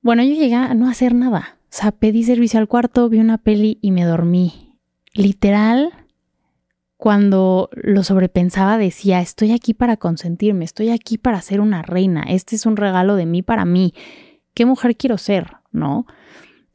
[0.02, 1.58] Bueno, yo llegué a no hacer nada.
[1.64, 4.78] O sea, pedí servicio al cuarto, vi una peli y me dormí.
[5.14, 5.90] Literal,
[6.96, 12.56] cuando lo sobrepensaba decía, estoy aquí para consentirme, estoy aquí para ser una reina, este
[12.56, 13.94] es un regalo de mí para mí.
[14.54, 15.58] ¿Qué mujer quiero ser?
[15.74, 16.08] ¿No?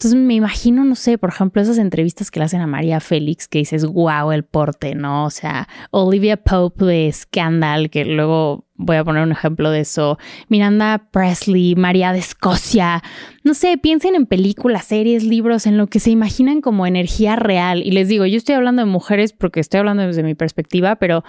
[0.00, 3.46] Entonces me imagino, no sé, por ejemplo, esas entrevistas que le hacen a María Félix,
[3.46, 5.26] que dices, wow, el porte, ¿no?
[5.26, 10.16] O sea, Olivia Pope de Scandal, que luego voy a poner un ejemplo de eso,
[10.48, 13.02] Miranda Presley, María de Escocia,
[13.44, 17.82] no sé, piensen en películas, series, libros, en lo que se imaginan como energía real.
[17.84, 21.24] Y les digo, yo estoy hablando de mujeres porque estoy hablando desde mi perspectiva, pero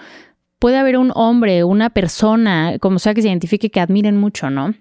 [0.58, 4.72] puede haber un hombre, una persona, como sea que se identifique, que admiren mucho, ¿no?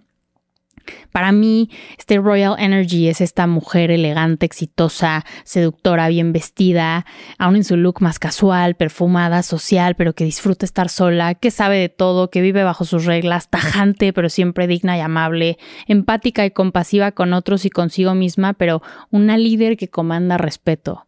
[1.12, 7.06] Para mí, este Royal Energy es esta mujer elegante, exitosa, seductora, bien vestida,
[7.38, 11.78] aún en su look más casual, perfumada, social, pero que disfruta estar sola, que sabe
[11.78, 16.52] de todo, que vive bajo sus reglas, tajante, pero siempre digna y amable, empática y
[16.52, 21.08] compasiva con otros y consigo misma, pero una líder que comanda respeto.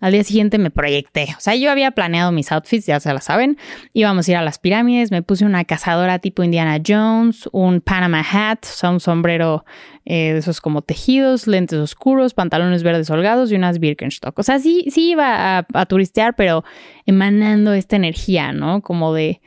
[0.00, 1.34] Al día siguiente me proyecté.
[1.36, 3.56] O sea, yo había planeado mis outfits, ya se la saben.
[3.92, 8.20] Íbamos a ir a las pirámides, me puse una cazadora tipo Indiana Jones, un Panama
[8.20, 9.64] hat, o sea, un sombrero
[10.04, 14.38] eh, de esos como tejidos, lentes oscuros, pantalones verdes holgados y unas Birkenstock.
[14.38, 16.64] O sea, sí, sí iba a, turistear, pero
[17.06, 18.82] emanando esta energía, ¿no?
[18.82, 19.40] Como de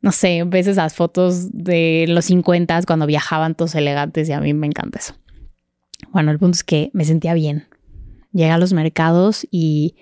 [0.00, 4.52] no sé, ves esas fotos de los 50 cuando viajaban todos elegantes y a mí
[4.52, 5.14] me encanta eso.
[6.10, 7.66] Bueno, el punto es que me sentía bien,
[8.34, 9.96] llegué a los mercados y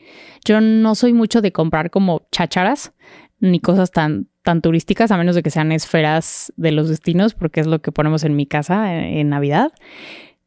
[0.45, 2.93] yo no soy mucho de comprar como chácharas
[3.39, 7.61] ni cosas tan, tan turísticas, a menos de que sean esferas de los destinos, porque
[7.61, 9.73] es lo que ponemos en mi casa en, Navidad.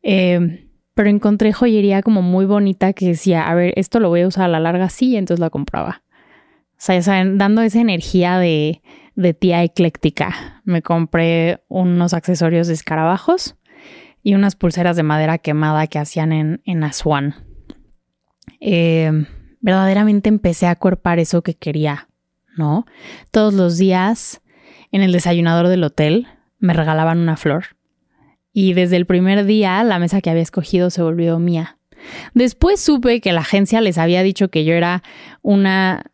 [0.02, 4.28] Eh, pero encontré joyería como muy bonita que decía, a ver, esto lo voy a
[4.28, 6.04] usar a la larga, sí, entonces la compraba.
[6.72, 8.82] O sea, ya saben, dando esa energía de,
[9.16, 10.62] de tía ecléctica.
[10.64, 13.56] Me compré unos accesorios de escarabajos
[14.24, 16.84] y unas pulseras de madera quemada que hacían en, en.
[18.60, 19.26] Eh,
[19.62, 22.08] verdaderamente empecé a cuerpar eso que quería,
[22.56, 22.86] ¿no?
[23.32, 24.42] Todos los días
[24.92, 26.28] en el desayunador del hotel
[26.60, 27.66] me regalaban una flor.
[28.54, 31.78] Y desde el primer día la mesa que había escogido se volvió mía.
[32.34, 35.02] Después supe que la agencia les había dicho que yo era
[35.42, 36.12] una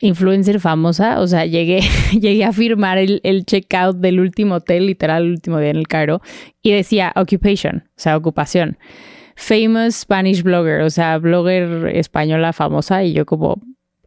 [0.00, 1.80] influencer famosa, o sea, llegué,
[2.12, 5.88] llegué a firmar el, el checkout del último hotel, literal, el último día en el
[5.88, 6.20] Cairo,
[6.62, 8.78] y decía occupation, o sea, ocupación
[9.36, 13.60] famous Spanish blogger, o sea, blogger española famosa y yo como,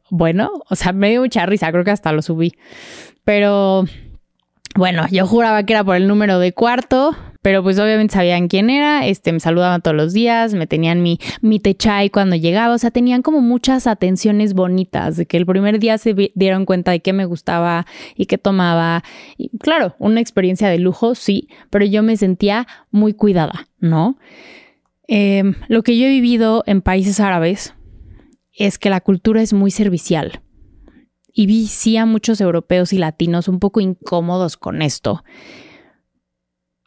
[0.10, 2.54] bueno, o sea, me dio mucha risa, creo que hasta lo subí.
[3.24, 3.86] Pero
[4.76, 8.70] bueno, yo juraba que era por el número de cuarto, pero pues obviamente sabían quién
[8.70, 12.78] era, este, me saludaban todos los días, me tenían mi, mi techay cuando llegaba, o
[12.78, 17.00] sea, tenían como muchas atenciones bonitas, de que el primer día se dieron cuenta de
[17.00, 17.86] qué me gustaba
[18.16, 19.04] y qué tomaba.
[19.38, 24.18] Y claro, una experiencia de lujo, sí, pero yo me sentía muy cuidada, ¿no?
[25.08, 27.74] Em, lo que yo he vivido en países árabes
[28.54, 30.42] es que la cultura es muy servicial.
[31.32, 35.24] Y vi sí a muchos europeos y latinos un poco incómodos con esto.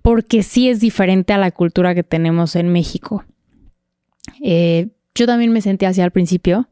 [0.02, 3.24] Porque sí es diferente a la cultura que tenemos en México.
[4.42, 6.68] Eh, yo también me sentí así al principio,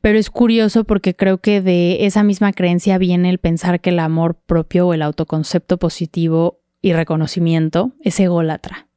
[0.00, 3.98] pero es curioso porque creo que de esa misma creencia viene el pensar que el
[3.98, 8.88] amor propio o el autoconcepto positivo y reconocimiento es ególatra.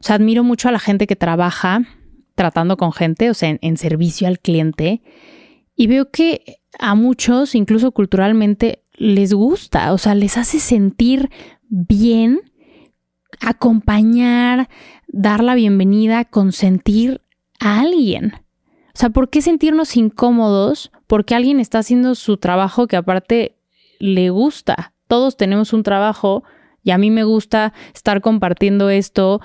[0.00, 1.82] O sea, admiro mucho a la gente que trabaja
[2.34, 5.02] tratando con gente, o sea, en, servicio al cliente,
[5.74, 11.30] y veo que a muchos, incluso culturalmente, les gusta, o sea, les hace sentir
[11.68, 12.40] bien
[13.40, 14.68] acompañar,
[15.08, 17.22] dar la bienvenida, consentir
[17.58, 18.34] a alguien.
[18.94, 23.56] O sea, ¿por qué sentirnos incómodos porque alguien está haciendo su trabajo que aparte
[23.98, 24.92] le gusta.
[25.08, 26.44] Todos tenemos un trabajo
[26.82, 29.40] y a mí me gusta estar compartiendo esto,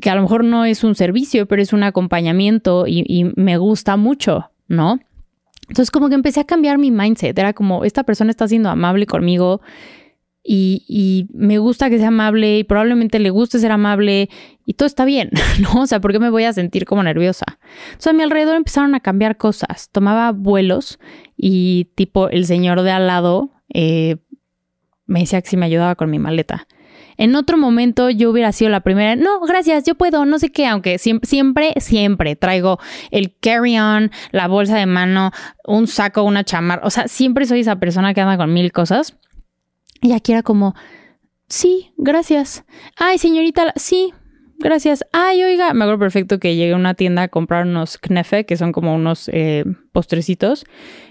[0.00, 3.96] que a lo mejor no es un servicio, pero es un acompañamiento y, me gusta
[3.96, 4.98] mucho, ¿no?
[5.68, 7.36] Entonces como que empecé a cambiar mi mindset.
[7.38, 9.60] Era como, esta persona está siendo amable conmigo
[10.42, 14.28] y, me gusta que sea amable y probablemente le guste ser amable
[14.64, 15.82] y todo está bien, ¿no?
[15.82, 17.46] O sea, ¿por qué me voy a sentir como nerviosa?
[17.86, 19.88] Entonces a mi alrededor empezaron a cambiar cosas.
[19.90, 20.98] Tomaba vuelos
[21.36, 24.16] y tipo el señor de al lado eh,
[25.06, 26.66] me decía que si me ayudaba con mi maleta.
[27.16, 30.66] En otro momento yo hubiera sido la primera, no, gracias, yo puedo, no sé qué,
[30.66, 32.78] aunque siempre, siempre, siempre traigo
[33.10, 35.30] el carry-on, la bolsa de mano,
[35.64, 39.16] un saco, una chamarra, o sea, siempre soy esa persona que anda con mil cosas.
[40.02, 40.74] Y aquí era como,
[41.48, 42.64] sí, gracias.
[42.96, 44.12] Ay, señorita, sí,
[44.58, 45.04] gracias.
[45.12, 48.56] Ay, oiga, me acuerdo perfecto que llegué a una tienda a comprar unos knefe, que
[48.56, 50.66] son como unos eh, postrecitos,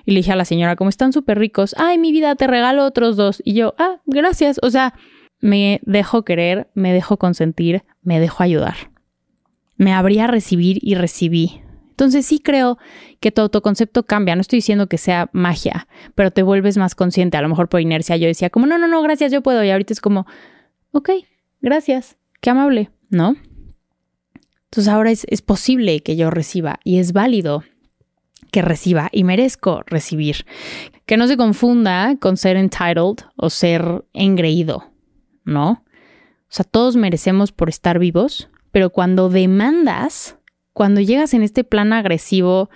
[0.06, 2.86] y le dije a la señora, como están súper ricos, ay, mi vida, te regalo
[2.86, 3.42] otros dos.
[3.44, 4.60] Y yo, ah, gracias.
[4.62, 4.94] O sea,
[5.40, 8.76] me dejo querer, me dejo consentir, me dejo ayudar.
[9.78, 11.62] Me abrí a recibir y recibí.
[11.90, 12.78] Entonces sí creo
[13.22, 14.36] que tu autoconcepto cambia.
[14.36, 17.38] No estoy diciendo que sea magia, pero te vuelves más consciente.
[17.38, 19.64] A lo mejor por inercia yo decía como, no, no, no, gracias, yo puedo.
[19.64, 20.26] Y ahorita es como,
[20.92, 21.10] ok,
[21.62, 23.36] gracias, qué amable, ¿no?
[24.66, 27.64] Entonces ahora es, es posible que yo reciba y es válido
[28.52, 30.46] que reciba y merezco recibir.
[31.06, 34.92] Que no se confunda con ser entitled o ser engreído,
[35.46, 35.84] ¿no?
[36.44, 40.38] O sea, todos merecemos por estar vivos, pero cuando demandas
[40.76, 42.70] cuando llegas en este plan agresivo,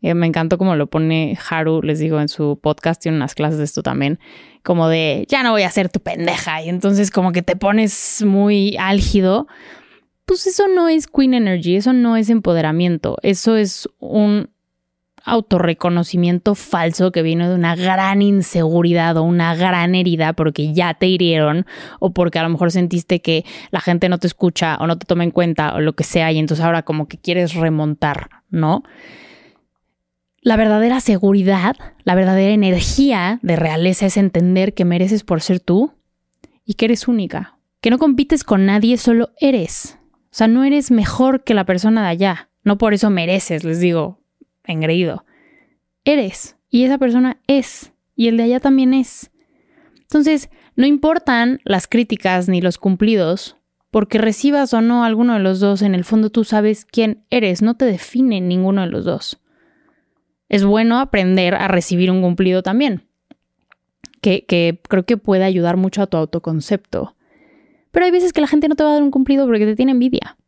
[0.00, 3.58] eh, me encantó como lo pone Haru, les digo, en su podcast, tiene unas clases
[3.58, 4.18] de esto también,
[4.62, 8.24] como de, ya no voy a ser tu pendeja, y entonces como que te pones
[8.26, 9.48] muy álgido,
[10.24, 14.48] pues eso no es Queen Energy, eso no es empoderamiento, eso es un
[15.24, 21.06] autorreconocimiento falso que viene de una gran inseguridad o una gran herida porque ya te
[21.06, 21.66] hirieron
[22.00, 25.06] o porque a lo mejor sentiste que la gente no te escucha o no te
[25.06, 28.82] toma en cuenta o lo que sea y entonces ahora como que quieres remontar, ¿no?
[30.40, 35.92] La verdadera seguridad, la verdadera energía de realeza es entender que mereces por ser tú
[36.64, 39.98] y que eres única, que no compites con nadie, solo eres.
[40.24, 43.78] O sea, no eres mejor que la persona de allá, no por eso mereces, les
[43.78, 44.21] digo,
[44.64, 45.24] engreído.
[46.04, 46.56] Eres.
[46.70, 47.92] Y esa persona es.
[48.16, 49.30] Y el de allá también es.
[50.00, 53.56] Entonces, no importan las críticas ni los cumplidos,
[53.90, 57.62] porque recibas o no alguno de los dos, en el fondo tú sabes quién eres,
[57.62, 59.40] no te define ninguno de los dos.
[60.48, 63.06] Es bueno aprender a recibir un cumplido también,
[64.22, 67.16] que, que creo que puede ayudar mucho a tu autoconcepto.
[67.90, 69.76] Pero hay veces que la gente no te va a dar un cumplido porque te
[69.76, 70.38] tiene envidia.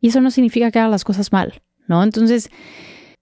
[0.00, 2.02] Y eso no significa que hagas las cosas mal, ¿no?
[2.02, 2.50] Entonces,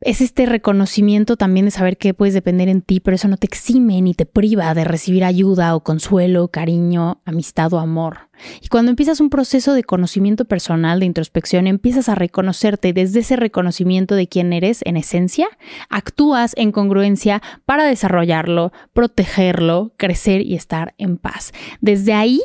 [0.07, 3.49] es este reconocimiento también de saber que puedes depender en ti, pero eso no te
[3.49, 8.29] exime ni te priva de recibir ayuda o consuelo, cariño, amistad o amor.
[8.63, 13.35] Y cuando empiezas un proceso de conocimiento personal, de introspección, empiezas a reconocerte desde ese
[13.35, 15.49] reconocimiento de quién eres en esencia,
[15.91, 21.53] actúas en congruencia para desarrollarlo, protegerlo, crecer y estar en paz.
[21.81, 22.41] Desde ahí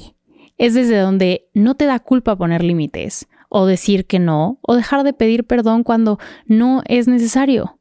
[0.57, 5.03] es desde donde no te da culpa poner límites o decir que no, o dejar
[5.03, 7.77] de pedir perdón cuando no es necesario,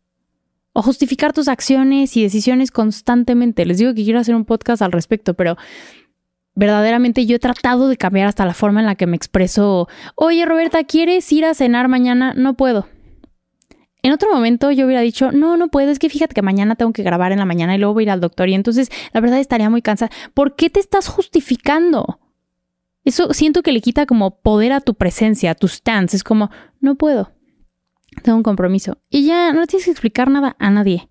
[0.73, 3.65] o justificar tus acciones y decisiones constantemente.
[3.65, 5.57] Les digo que quiero hacer un podcast al respecto, pero
[6.57, 10.45] verdaderamente yo he tratado de cambiar hasta la forma en la que me expreso, oye
[10.45, 12.35] Roberta, ¿quieres ir a cenar mañana?
[12.35, 12.89] No puedo.
[14.03, 16.93] En otro momento yo hubiera dicho, no, no puedo, es que fíjate que mañana tengo
[16.93, 19.21] que grabar en la mañana y luego voy a ir al doctor y entonces la
[19.21, 20.11] verdad estaría muy cansada.
[20.35, 22.19] ¿Por qué te estás justificando?
[23.05, 26.17] Eso siento que le quita como poder a tu presencia, a tu stance.
[26.17, 27.33] Es como, no puedo.
[28.23, 28.99] Tengo un compromiso.
[29.09, 31.09] Y ya no tienes que explicar nada a nadie.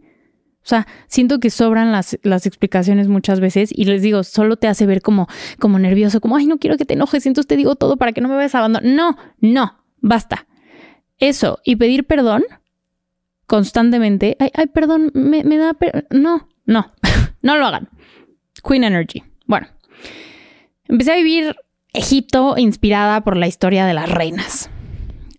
[0.61, 4.67] O sea, siento que sobran las, las, explicaciones muchas veces y les digo, solo te
[4.67, 7.75] hace ver como, como nervioso, como, ay, no quiero que te enojes, entonces te digo
[7.75, 8.85] todo para que no me vayas a abandonar.
[8.85, 10.47] No, no, basta.
[11.17, 12.43] Eso y pedir perdón
[13.47, 14.35] constantemente.
[14.39, 15.75] Ay, ay, perdón, me, me da...
[16.11, 16.93] No, no,
[17.41, 17.89] no lo hagan.
[18.63, 19.23] Queen Energy.
[19.47, 19.67] Bueno,
[20.87, 21.55] empecé a vivir
[21.93, 24.69] Egipto inspirada por la historia de las reinas.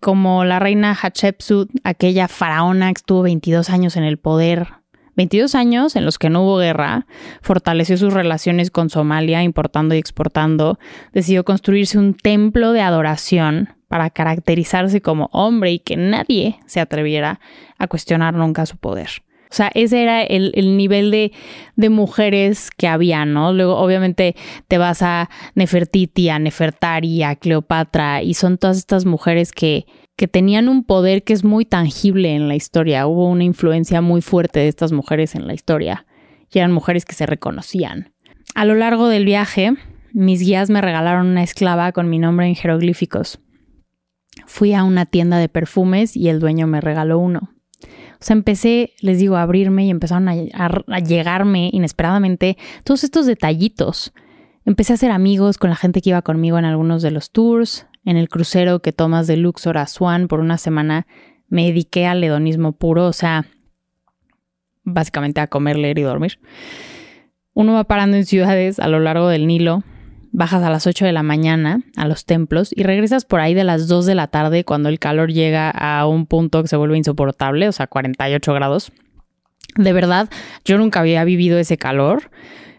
[0.01, 4.67] Como la reina Hatshepsut, aquella faraona que estuvo 22 años en el poder,
[5.15, 7.07] 22 años en los que no hubo guerra,
[7.41, 10.81] fortaleció sus relaciones con Somalia, importando y exportando,
[11.13, 17.39] decidió construirse un templo de adoración para caracterizarse como hombre y que nadie se atreviera
[17.79, 19.23] a cuestionar nunca su poder.
[19.51, 21.33] O sea, ese era el, nivel de,
[21.75, 23.53] de, mujeres que había, ¿no?
[23.53, 24.37] Luego, obviamente,
[24.69, 29.87] te vas a Nefertiti, a Nefertari, a Cleopatra, y son todas estas mujeres que,
[30.17, 33.09] que tenían un poder que es muy tangible en la historia.
[33.09, 36.07] Hubo una influencia muy fuerte de estas mujeres en la historia
[36.53, 38.13] y eran mujeres que se reconocían.
[38.55, 39.73] A lo largo del viaje,
[40.13, 43.41] mis guías me regalaron una esclava con mi nombre en jeroglíficos.
[44.47, 47.51] Fui a una tienda de perfumes y el dueño me regaló uno.
[48.21, 54.13] O sea, empecé, les digo, a abrirme y empezaron a, llegarme inesperadamente todos estos detallitos.
[54.67, 57.87] Empecé a hacer amigos con la gente que iba conmigo en algunos de los tours.
[58.05, 61.07] En el crucero que tomas de Luxor a Swan por una semana
[61.49, 63.47] me dediqué al hedonismo puro, o sea,
[64.85, 66.39] básicamente a comer, leer y dormir.
[67.55, 69.83] Uno va parando en ciudades a lo largo del Nilo,
[70.33, 73.65] bajas a las 8 de la mañana a los templos y regresas por ahí de
[73.65, 76.97] las 2 de la tarde cuando el calor llega a un punto que se vuelve
[76.97, 78.93] insoportable, o sea, 48 grados.
[79.77, 80.29] De verdad,
[80.65, 82.31] yo nunca había vivido ese calor.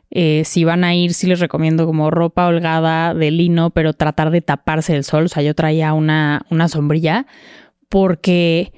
[0.09, 4.29] Eh, si van a ir, sí les recomiendo como ropa holgada de lino, pero tratar
[4.29, 5.25] de taparse el sol.
[5.25, 7.27] O sea, yo traía una, una sombrilla
[7.87, 8.73] porque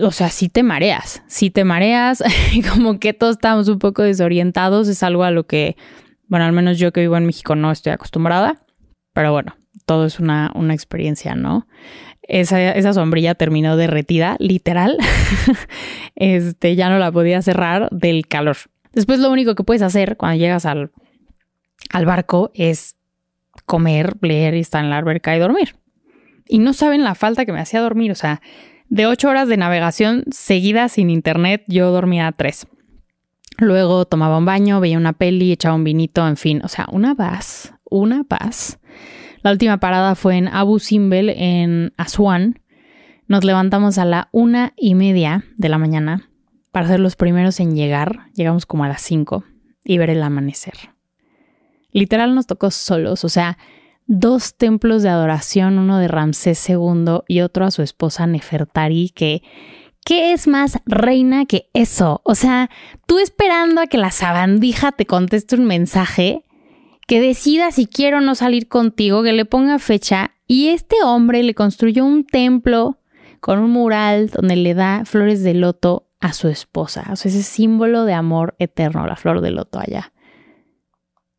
[0.00, 2.22] o sea, sí te mareas, sí te mareas,
[2.72, 5.76] como que todos estamos un poco desorientados, es algo a lo que
[6.28, 8.62] bueno, al menos yo que vivo en México no estoy acostumbrada,
[9.12, 9.56] pero bueno,
[9.86, 11.66] todo es una, una experiencia, ¿no?
[12.22, 14.98] Esa, esa, sombrilla terminó derretida, literal.
[16.14, 18.58] este, ya no la podía cerrar del calor.
[18.92, 20.90] Después lo único que puedes hacer cuando llegas al,
[21.90, 22.96] al barco es
[23.64, 25.76] comer, leer estar en la alberca y dormir.
[26.46, 28.12] Y no saben la falta que me hacía dormir.
[28.12, 28.42] O sea,
[28.88, 32.66] de ocho horas de navegación seguidas sin internet, yo dormía tres.
[33.58, 37.14] Luego tomaba un baño, veía una peli, echaba un vinito, en fin, o sea, una
[37.14, 38.78] paz, una paz.
[39.42, 42.60] La última parada fue en Abu Simbel, en Aswan.
[43.26, 46.28] Nos levantamos a la una y media de la mañana
[46.70, 48.30] para ser los primeros en llegar.
[48.34, 49.44] Llegamos como a las cinco
[49.84, 50.74] y ver el amanecer.
[51.90, 53.58] Literal nos tocó solos, o sea,
[54.06, 59.42] dos templos de adoración, uno de Ramsés II y otro a su esposa Nefertari, que
[60.08, 62.22] ¿Qué es más reina que eso?
[62.24, 62.70] O sea,
[63.04, 66.46] tú esperando a que la sabandija te conteste un mensaje,
[67.06, 71.42] que decida si quiero o no salir contigo, que le ponga fecha, y este hombre
[71.42, 72.96] le construyó un templo
[73.40, 77.04] con un mural donde le da flores de loto a su esposa.
[77.12, 80.14] O sea, ese símbolo de amor eterno, la flor de loto allá.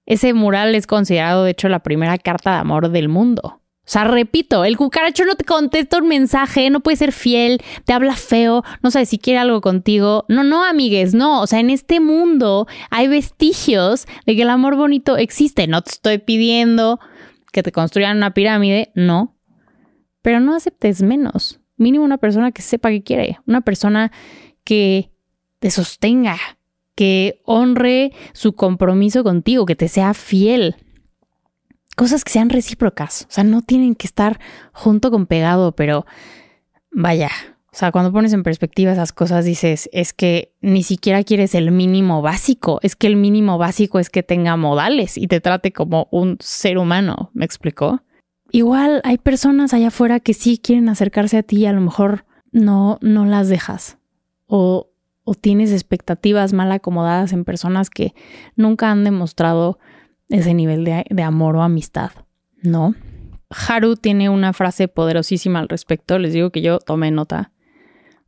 [0.06, 3.62] Ese mural es considerado, de hecho, la primera carta de amor del mundo.
[3.90, 7.94] O sea, repito, el cucaracho no te contesta un mensaje, no puede ser fiel, te
[7.94, 10.26] habla feo, no sabe si quiere algo contigo.
[10.28, 11.42] No, no, amigues, no.
[11.42, 15.66] O sea, en este mundo hay vestigios de que el amor bonito existe.
[15.66, 17.00] No te estoy pidiendo
[17.52, 19.36] que te construyan una pirámide, no.
[20.22, 21.60] Pero no aceptes menos.
[21.76, 24.12] Mínimo una persona que sepa que quiere, una persona
[24.64, 25.10] que
[25.58, 26.38] te sostenga,
[26.94, 30.76] que honre su compromiso contigo, que te sea fiel
[32.00, 33.26] cosas que sean recíprocas.
[33.30, 34.40] O sea, no tienen que estar
[34.72, 36.06] junto con pegado, pero
[36.94, 37.30] vaya.
[37.74, 41.72] O sea, cuando pones en perspectiva esas cosas, dices, es que ni siquiera quieres el
[41.72, 42.80] mínimo básico.
[42.84, 46.78] Es que el mínimo básico es que tenga modales y te trate como un ser
[46.78, 47.32] humano.
[47.34, 48.02] ¿Me explicó?
[48.50, 52.24] Igual hay personas allá afuera que sí quieren acercarse a ti y a lo mejor
[52.54, 53.98] no, no las dejas.
[54.48, 54.90] O,
[55.26, 58.14] o tienes expectativas mal acomodadas en personas que
[58.56, 59.80] nunca han demostrado
[60.30, 62.12] ese nivel de, amor o amistad,
[62.62, 62.96] ¿no?
[63.50, 67.52] Haru tiene una frase poderosísima al respecto, les digo que yo tomé nota.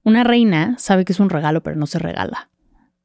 [0.03, 2.49] Una reina sabe que es un regalo, pero no se regala.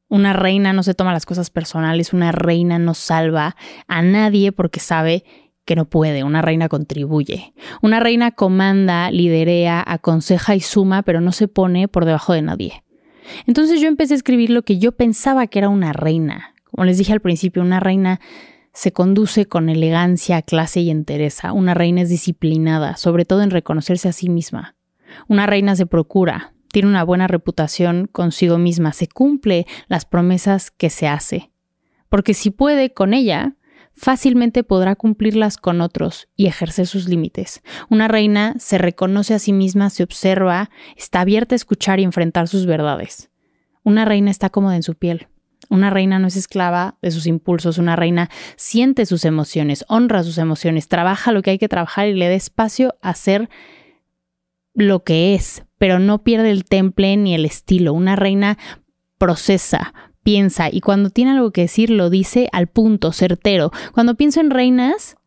[0.09, 3.55] Una reina no se toma las cosas personales, una reina no salva
[3.87, 5.23] a nadie porque sabe
[5.65, 7.53] que no puede, una reina contribuye.
[7.81, 12.83] Una reina comanda, liderea, aconseja y suma, pero no se pone por debajo de nadie.
[13.45, 16.55] Entonces yo empecé a escribir lo que yo pensaba que era una reina.
[16.71, 18.21] Como les dije al principio, una reina
[18.77, 21.51] se conduce con elegancia, clase y entereza.
[21.51, 24.75] Una reina es disciplinada, sobre todo en reconocerse a sí misma.
[25.27, 30.91] Una reina se procura, tiene una buena reputación consigo misma, se cumple las promesas que
[30.91, 31.49] se hace.
[32.07, 33.55] Porque si puede con ella,
[33.95, 37.63] fácilmente podrá cumplirlas con otros y ejercer sus límites.
[37.89, 42.47] Una reina se reconoce a sí misma, se observa, está abierta a escuchar y enfrentar
[42.47, 43.31] sus verdades.
[43.81, 45.29] Una reina está cómoda en su piel.
[45.69, 50.37] Una reina no es esclava de sus impulsos, una reina siente sus emociones, honra sus
[50.37, 53.49] emociones, trabaja lo que hay que trabajar y le da espacio a ser
[54.73, 57.93] lo que es, pero no pierde el temple ni el estilo.
[57.93, 58.57] Una reina
[59.17, 59.93] procesa,
[60.23, 63.71] piensa y cuando tiene algo que decir lo dice al punto, certero.
[63.93, 65.17] Cuando pienso en reinas,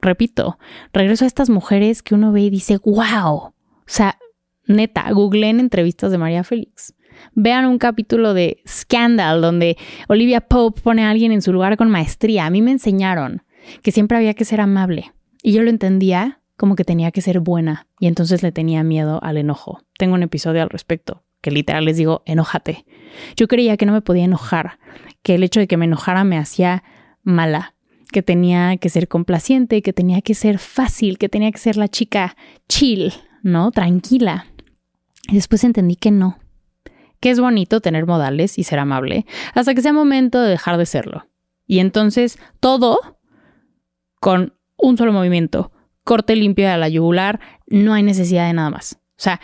[0.00, 0.58] repito,
[0.92, 3.34] regreso a estas mujeres que uno ve y dice, wow.
[3.34, 3.54] O
[3.86, 4.18] sea,
[4.66, 6.94] neta, en entrevistas de María Félix.
[7.40, 9.76] Vean un capítulo de Scandal donde
[10.08, 12.46] Olivia Pope pone a alguien en su lugar con maestría.
[12.46, 13.44] A mí me enseñaron
[13.80, 15.12] que siempre había que ser amable.
[15.40, 19.20] Y yo lo entendía como que tenía que ser buena y entonces le tenía miedo
[19.22, 19.84] al enojo.
[19.96, 22.84] Tengo un episodio al respecto que literal les digo, enójate.
[23.36, 24.80] Yo creía que no me podía enojar,
[25.22, 26.82] que el hecho de que me enojara me hacía
[27.22, 27.76] mala,
[28.10, 31.86] que tenía que ser complaciente, que tenía que ser fácil, que tenía que ser la
[31.86, 32.36] chica
[32.68, 33.12] chill,
[33.44, 33.70] ¿no?
[33.70, 34.46] Tranquila.
[35.28, 36.40] Y después entendí que no,
[37.20, 40.86] que es bonito tener modales y ser amable, hasta que sea momento de dejar de
[40.86, 41.26] serlo.
[41.66, 43.18] Y entonces todo
[44.20, 45.72] con un solo movimiento,
[46.04, 48.94] corte limpio a la yugular, no hay necesidad de nada más.
[48.94, 49.40] O sea,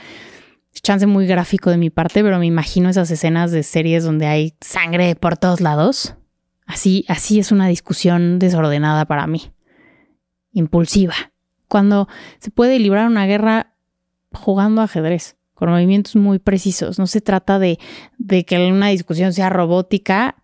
[0.84, 4.54] chance muy gráfico de mi parte, pero me imagino esas escenas de series donde hay
[4.60, 6.14] sangre por todos lados.
[6.66, 9.52] Así, así es una discusión desordenada para mí.
[10.52, 11.14] Impulsiva.
[11.68, 12.08] Cuando
[12.38, 13.74] se puede librar una guerra
[14.32, 16.98] jugando ajedrez, con movimientos muy precisos.
[16.98, 17.78] No se trata de,
[18.18, 20.36] de que una discusión sea robótica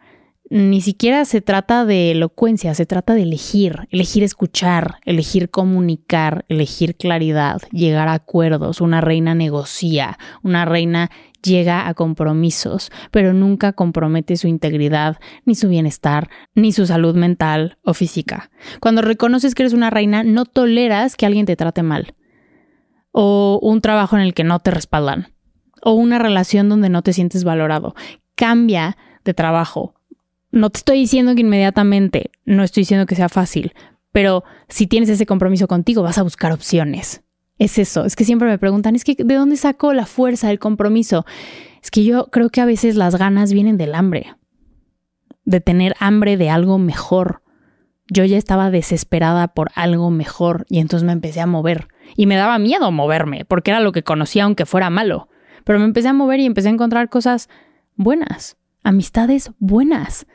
[0.51, 6.97] ni siquiera se trata de elocuencia, se trata de elegir, elegir escuchar, elegir comunicar, elegir
[6.97, 8.81] claridad, llegar a acuerdos.
[8.81, 11.09] Una reina negocia, una reina
[11.41, 17.79] llega a compromisos, pero nunca compromete su integridad, ni su bienestar, ni su salud mental
[17.85, 18.51] o física.
[18.81, 22.15] Cuando reconoces que eres una reina, no toleras que alguien te trate mal,
[23.13, 25.29] o un trabajo en el que no te respaldan,
[25.83, 27.95] o una relación donde no te sientes valorado.
[28.35, 29.95] Cambia de trabajo,
[30.53, 33.73] no te estoy diciendo que inmediatamente, no estoy diciendo que sea fácil,
[34.13, 37.23] pero si tienes ese compromiso contigo, vas a buscar opciones.
[37.59, 40.59] Es eso, es que siempre me preguntan, es que ¿de dónde sacó la fuerza, el
[40.59, 41.25] compromiso?
[41.83, 44.35] Es que yo creo que a veces las ganas vienen del hambre,
[45.45, 47.43] de tener hambre de algo mejor.
[48.09, 51.89] Yo ya estaba desesperada por algo mejor y entonces me empecé a mover.
[52.17, 55.29] Y me daba miedo moverme, porque era lo que conocía aunque fuera malo.
[55.65, 57.49] Pero me empecé a mover y empecé a encontrar cosas
[57.97, 60.27] buenas, amistades buenas,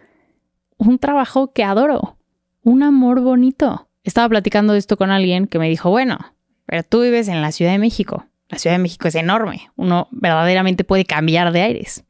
[0.77, 2.17] un trabajo que adoro,
[2.63, 3.89] un amor bonito.
[4.03, 6.19] Estaba platicando esto con alguien que me dijo, bueno,
[6.65, 8.25] pero tú vives en la Ciudad de México.
[8.49, 9.69] La Ciudad de México es enorme.
[9.75, 12.05] Uno verdaderamente puede cambiar de aires.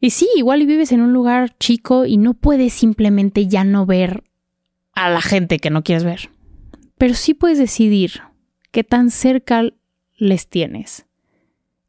[0.00, 4.24] Y sí, igual vives en un lugar chico y no puedes simplemente ya no ver
[4.94, 6.30] a la gente que no quieres ver.
[6.96, 8.22] Pero sí puedes decidir
[8.70, 9.64] qué tan cerca
[10.16, 11.06] les tienes.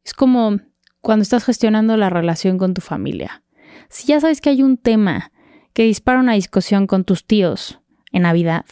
[0.04, 0.60] Es como
[1.00, 3.42] cuando estás gestionando la relación con tu familia.
[3.88, 5.32] Si ya sabes que hay un tema
[5.72, 7.80] que dispara una discusión con tus tíos
[8.12, 8.64] en Navidad,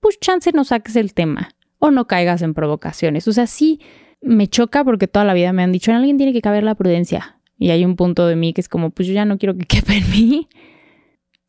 [0.00, 3.26] pues chance no saques el tema o no caigas en provocaciones.
[3.28, 3.80] O sea, sí
[4.20, 6.74] me choca porque toda la vida me han dicho, en alguien tiene que caber la
[6.74, 7.40] prudencia.
[7.58, 9.64] Y hay un punto de mí que es como, pues yo ya no quiero que
[9.66, 10.48] quepa en mí.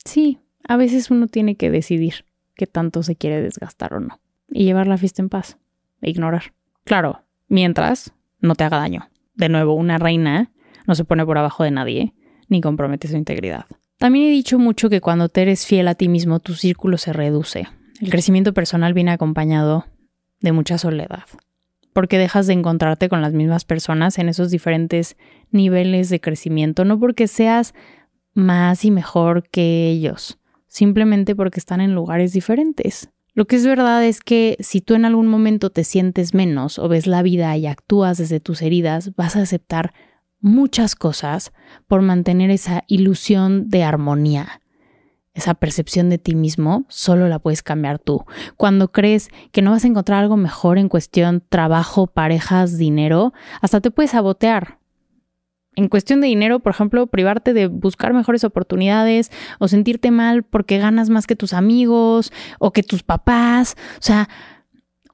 [0.03, 4.19] Sí, a veces uno tiene que decidir qué tanto se quiere desgastar o no.
[4.49, 5.57] Y llevar la fiesta en paz.
[6.01, 6.53] E ignorar.
[6.83, 9.09] Claro, mientras no te haga daño.
[9.33, 10.51] De nuevo, una reina
[10.87, 12.13] no se pone por abajo de nadie,
[12.47, 13.65] ni compromete su integridad.
[13.97, 17.13] También he dicho mucho que cuando te eres fiel a ti mismo, tu círculo se
[17.13, 17.67] reduce.
[18.01, 19.85] El crecimiento personal viene acompañado
[20.41, 21.23] de mucha soledad,
[21.93, 25.15] porque dejas de encontrarte con las mismas personas en esos diferentes
[25.49, 27.73] niveles de crecimiento, no porque seas
[28.33, 33.09] más y mejor que ellos, simplemente porque están en lugares diferentes.
[33.35, 36.87] Lo que es verdad es que si tú en algún momento te sientes menos o
[36.87, 39.93] ves la vida y actúas desde tus heridas, vas a aceptar
[40.39, 41.51] muchas cosas
[41.85, 44.61] por mantener esa ilusión de armonía.
[45.33, 48.23] Esa percepción de ti mismo solo la puedes cambiar tú.
[48.55, 53.81] Cuando crees que no vas a encontrar algo mejor en cuestión trabajo, parejas, dinero, hasta
[53.81, 54.79] te puedes sabotear.
[55.75, 60.77] En cuestión de dinero, por ejemplo, privarte de buscar mejores oportunidades o sentirte mal porque
[60.77, 63.75] ganas más que tus amigos o que tus papás.
[63.99, 64.29] O sea,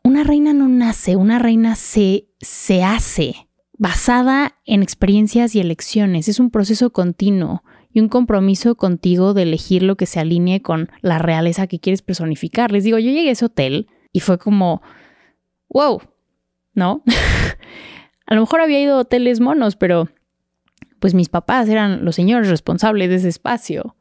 [0.04, 3.48] una reina no nace, una reina se, se hace
[3.78, 6.28] basada en experiencias y elecciones.
[6.28, 10.90] Es un proceso continuo y un compromiso contigo de elegir lo que se alinee con
[11.02, 12.72] la realeza que quieres personificar.
[12.72, 14.82] Les digo, yo llegué a ese hotel y fue como,
[15.70, 16.02] wow,
[16.74, 17.04] ¿no?
[18.26, 20.10] a lo mejor había ido a hoteles monos, pero
[21.02, 23.96] pues mis papás eran los señores responsables de ese espacio.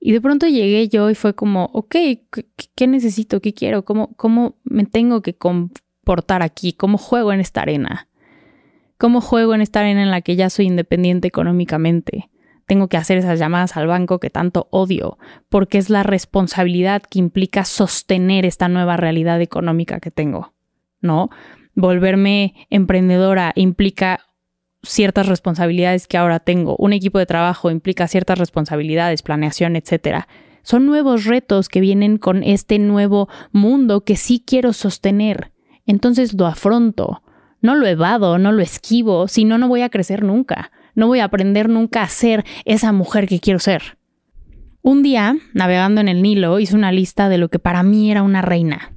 [0.00, 1.94] Y de pronto llegué yo y fue como, ok,
[2.74, 3.42] ¿qué, necesito?
[3.42, 3.84] ¿Qué quiero?
[3.84, 6.72] ¿Cómo, ¿Cómo me tengo que comportar aquí?
[6.72, 8.08] ¿Cómo juego en esta arena?
[8.96, 12.30] ¿Cómo juego en esta arena en la que ya soy independiente económicamente?
[12.64, 15.18] Tengo que hacer esas llamadas al banco que tanto odio,
[15.50, 20.54] porque es la responsabilidad que implica sostener esta nueva realidad económica que tengo,
[21.02, 21.28] ¿no?
[21.74, 24.29] Volverme emprendedora implica
[24.82, 26.76] ciertas responsabilidades que ahora tengo.
[26.78, 30.28] Un equipo de trabajo implica ciertas responsabilidades, planeación, etcétera.
[30.62, 35.52] Son nuevos retos que vienen con este nuevo mundo que sí quiero sostener.
[35.86, 37.22] Entonces lo afronto,
[37.60, 40.70] no lo evado, no lo esquivo, si no, no voy a crecer nunca.
[40.94, 43.98] No voy a aprender nunca a ser esa mujer que quiero ser.
[44.82, 48.22] Un día, navegando en el Nilo, hice una lista de lo que para mí era
[48.22, 48.94] una reina.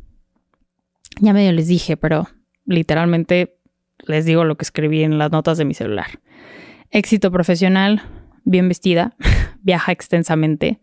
[1.19, 2.27] Ya medio les dije, pero
[2.65, 3.57] literalmente
[3.99, 6.19] les digo lo que escribí en las notas de mi celular.
[6.91, 8.01] Éxito profesional,
[8.43, 9.15] bien vestida,
[9.61, 10.81] viaja extensamente,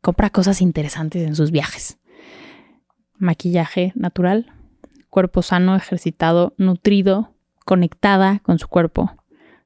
[0.00, 1.98] compra cosas interesantes en sus viajes.
[3.16, 4.52] Maquillaje natural,
[5.10, 7.34] cuerpo sano, ejercitado, nutrido,
[7.64, 9.12] conectada con su cuerpo.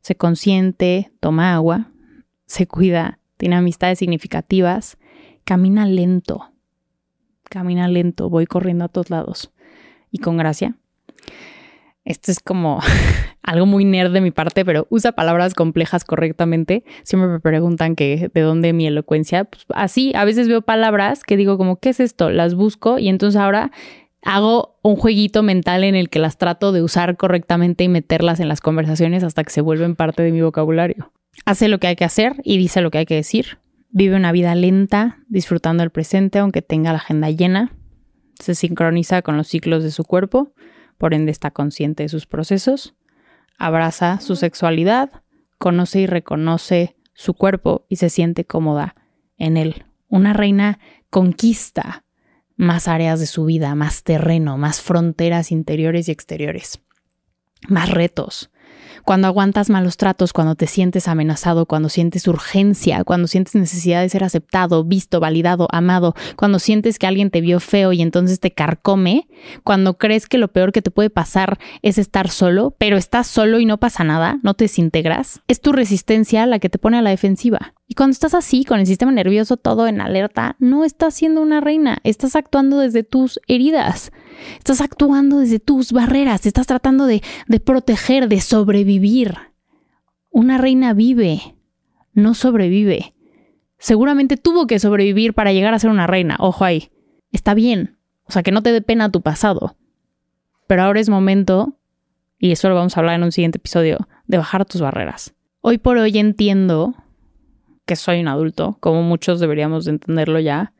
[0.00, 1.90] Se consiente, toma agua,
[2.46, 4.98] se cuida, tiene amistades significativas,
[5.44, 6.50] camina lento.
[7.44, 9.52] Camina lento, voy corriendo a todos lados
[10.10, 10.76] y con gracia.
[12.06, 12.80] Esto es como
[13.42, 16.84] algo muy nerd de mi parte, pero usa palabras complejas correctamente.
[17.02, 19.44] Siempre me preguntan que de dónde mi elocuencia.
[19.44, 22.30] Pues así, a veces veo palabras que digo como, ¿qué es esto?
[22.30, 23.72] Las busco y entonces ahora
[24.22, 28.48] hago un jueguito mental en el que las trato de usar correctamente y meterlas en
[28.48, 31.12] las conversaciones hasta que se vuelven parte de mi vocabulario.
[31.44, 33.58] Hace lo que hay que hacer y dice lo que hay que decir.
[33.90, 37.72] Vive una vida lenta, disfrutando el presente aunque tenga la agenda llena.
[38.38, 40.52] Se sincroniza con los ciclos de su cuerpo
[40.98, 42.94] por ende está consciente de sus procesos,
[43.58, 45.22] abraza su sexualidad,
[45.58, 48.94] conoce y reconoce su cuerpo y se siente cómoda
[49.36, 49.86] en él.
[50.08, 50.78] Una reina
[51.10, 52.04] conquista
[52.56, 56.80] más áreas de su vida, más terreno, más fronteras interiores y exteriores,
[57.68, 58.50] más retos,
[59.06, 64.08] cuando aguantas malos tratos, cuando te sientes amenazado, cuando sientes urgencia, cuando sientes necesidad de
[64.08, 68.50] ser aceptado, visto, validado, amado, cuando sientes que alguien te vio feo y entonces te
[68.50, 69.28] carcome,
[69.62, 73.60] cuando crees que lo peor que te puede pasar es estar solo, pero estás solo
[73.60, 77.02] y no pasa nada, no te desintegras, es tu resistencia la que te pone a
[77.02, 77.74] la defensiva.
[77.88, 81.60] Y cuando estás así, con el sistema nervioso todo en alerta, no estás siendo una
[81.60, 84.12] reina, estás actuando desde tus heridas.
[84.58, 87.22] Estás actuando desde tus barreras, estás tratando de,
[87.64, 89.36] proteger, de sobrevivir.
[90.30, 91.56] Una reina vive,
[92.12, 93.14] no sobrevive.
[93.78, 96.90] Seguramente tuvo que sobrevivir para llegar a ser una reina, ojo ahí.
[97.30, 99.76] Está bien, o sea, que no te dé pena tu pasado.
[100.66, 101.78] Pero ahora es momento,
[102.38, 105.34] y eso lo vamos a hablar en un siguiente episodio, de bajar tus barreras.
[105.60, 106.94] Hoy por hoy entiendo
[107.86, 110.74] que soy un adulto, como muchos deberíamos de entenderlo ya,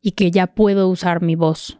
[0.00, 1.78] y que ya puedo usar mi voz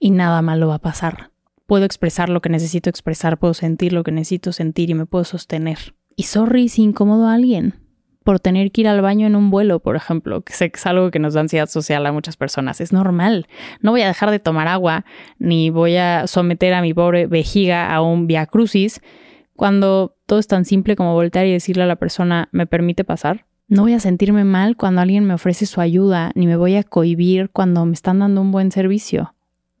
[0.00, 1.30] y nada malo va a pasar.
[1.66, 5.24] Puedo expresar lo que necesito expresar, puedo sentir lo que necesito sentir y me puedo
[5.24, 5.94] sostener.
[6.14, 7.74] Y sorry si incomodo a alguien
[8.22, 10.86] por tener que ir al baño en un vuelo, por ejemplo, que sé que es
[10.86, 12.80] algo que nos da ansiedad social a muchas personas.
[12.80, 13.46] Es normal.
[13.80, 15.04] No voy a dejar de tomar agua
[15.38, 19.00] ni voy a someter a mi pobre vejiga a un via crucis
[19.54, 23.46] cuando todo es tan simple como voltear y decirle a la persona, ¿me permite pasar?
[23.68, 26.84] No voy a sentirme mal cuando alguien me ofrece su ayuda, ni me voy a
[26.84, 29.34] cohibir cuando me están dando un buen servicio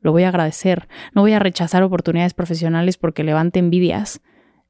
[0.06, 0.88] lo voy a agradecer.
[1.14, 4.20] No voy a rechazar oportunidades profesionales porque levante envidias.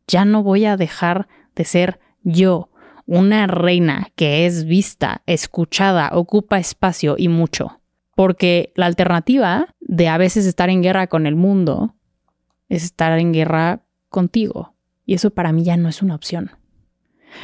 [0.09, 2.71] Ya no voy a dejar de ser yo,
[3.05, 7.81] una reina que es vista, escuchada, ocupa espacio y mucho.
[8.15, 11.95] Porque la alternativa de a veces estar en guerra con el mundo
[12.71, 14.75] es estar en guerra contigo.
[15.07, 16.51] Y eso para mí ya no es una opción.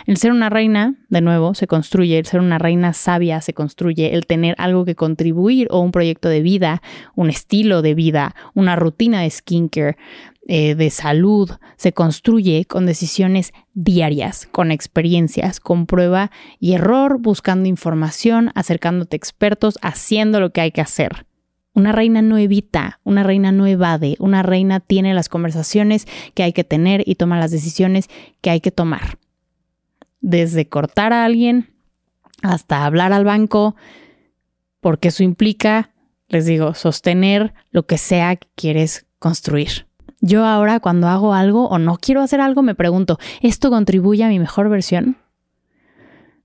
[0.06, 4.14] El ser una reina, de nuevo, se construye, el ser una reina sabia se construye,
[4.14, 6.82] el tener algo que contribuir o un proyecto de vida,
[7.14, 9.96] un estilo de vida, una rutina de skincare,
[10.48, 17.68] eh, de salud, se construye con decisiones diarias, con experiencias, con prueba y error, buscando
[17.68, 21.26] información, acercándote a expertos, haciendo lo que hay que hacer.
[21.74, 26.52] Una reina no evita, una reina no evade, una reina tiene las conversaciones que hay
[26.52, 28.08] que tener y toma las decisiones
[28.40, 29.18] que hay que tomar
[30.22, 31.68] desde cortar a alguien
[32.42, 33.76] hasta hablar al banco,
[34.80, 35.90] porque eso implica,
[36.28, 39.86] les digo, sostener lo que sea que quieres construir.
[40.20, 44.28] Yo ahora cuando hago algo o no quiero hacer algo me pregunto, ¿esto contribuye a
[44.28, 45.18] mi mejor versión?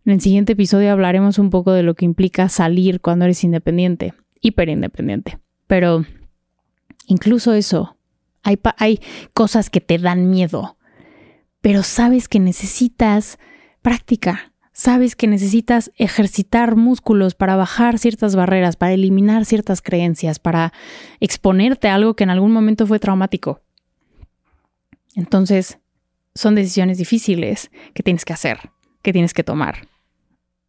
[0.05, 4.13] En el siguiente episodio hablaremos un poco de lo que implica salir cuando eres independiente,
[4.41, 5.39] hiperindependiente.
[5.67, 6.05] Pero
[7.07, 7.97] incluso eso,
[8.43, 8.99] hay, hay
[9.33, 10.77] cosas que te dan miedo,
[11.61, 13.38] pero sabes que necesitas
[13.81, 14.53] práctica.
[14.73, 20.71] Sabes que necesitas ejercitar músculos para bajar ciertas barreras, para eliminar ciertas creencias, para
[21.19, 23.61] exponerte a algo que en algún momento fue traumático.
[25.15, 25.79] Entonces,
[26.35, 28.69] son decisiones difíciles que tienes que hacer,
[29.01, 29.88] que tienes que tomar.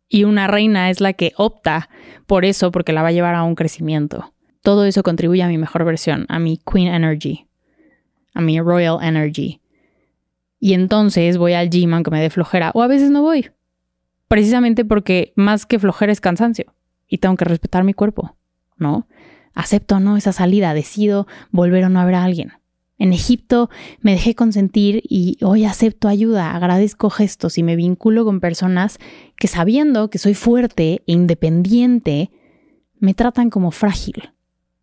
[0.08, 1.88] Y una reina es la que opta
[2.26, 4.32] por eso porque la va a llevar a un crecimiento.
[4.62, 7.46] Todo eso contribuye a mi mejor versión, a mi Queen Energy,
[8.34, 9.60] a mi Royal Energy.
[10.60, 12.70] Y entonces voy al gym aunque me dé flojera.
[12.74, 13.50] O a veces no voy.
[14.26, 16.74] Precisamente porque más que flojera es cansancio.
[17.06, 18.36] Y tengo que respetar mi cuerpo.
[18.76, 19.06] ¿No?
[19.54, 20.74] Acepto o no esa salida.
[20.74, 22.52] Decido volver o no a ver a alguien.
[22.98, 23.70] En Egipto
[24.00, 28.98] me dejé consentir y hoy acepto ayuda, agradezco gestos y me vinculo con personas
[29.36, 32.30] que sabiendo que soy fuerte e independiente,
[32.98, 34.32] me tratan como frágil,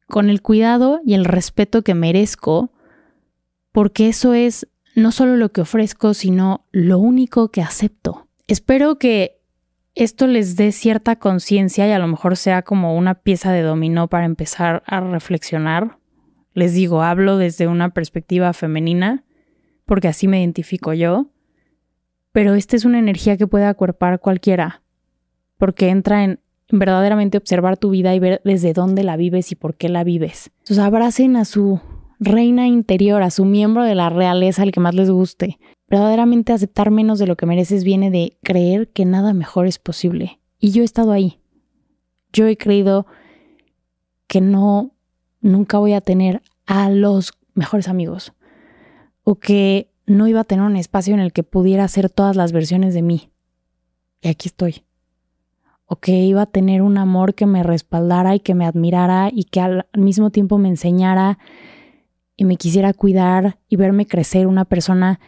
[0.07, 2.71] con el cuidado y el respeto que merezco,
[3.73, 8.27] porque eso es no solo lo que ofrezco, sino lo único que acepto.
[8.47, 9.41] Espero que
[9.93, 14.07] esto les dé cierta conciencia y a lo mejor sea como una pieza de dominó
[14.07, 15.97] para empezar a reflexionar.
[16.55, 19.23] Les digo, hablo desde una perspectiva femenina,
[19.85, 21.27] porque así me identifico yo,
[22.31, 24.81] pero esta es una energía que puede acuerpar cualquiera,
[25.57, 26.39] porque entra en
[26.69, 30.51] verdaderamente observar tu vida y ver desde dónde la vives y por qué la vives.
[30.59, 31.79] Entonces abracen a su
[32.19, 35.59] reina interior, a su miembro de la realeza, al que más les guste.
[35.87, 40.39] Verdaderamente aceptar menos de lo que mereces viene de creer que nada mejor es posible.
[40.59, 41.39] Y yo he estado ahí.
[42.33, 43.05] Yo he creído
[44.27, 44.94] que no,
[45.41, 48.33] nunca voy a tener a los mejores amigos.
[49.23, 52.51] O que no iba a tener un espacio en el que pudiera hacer todas las
[52.51, 53.31] versiones de mí.
[54.21, 54.83] Y aquí estoy.
[55.85, 59.45] O que iba a tener un amor que me respaldara y que me admirara y
[59.45, 61.37] que al mismo tiempo me enseñara
[62.37, 65.19] y me quisiera cuidar y verme crecer una persona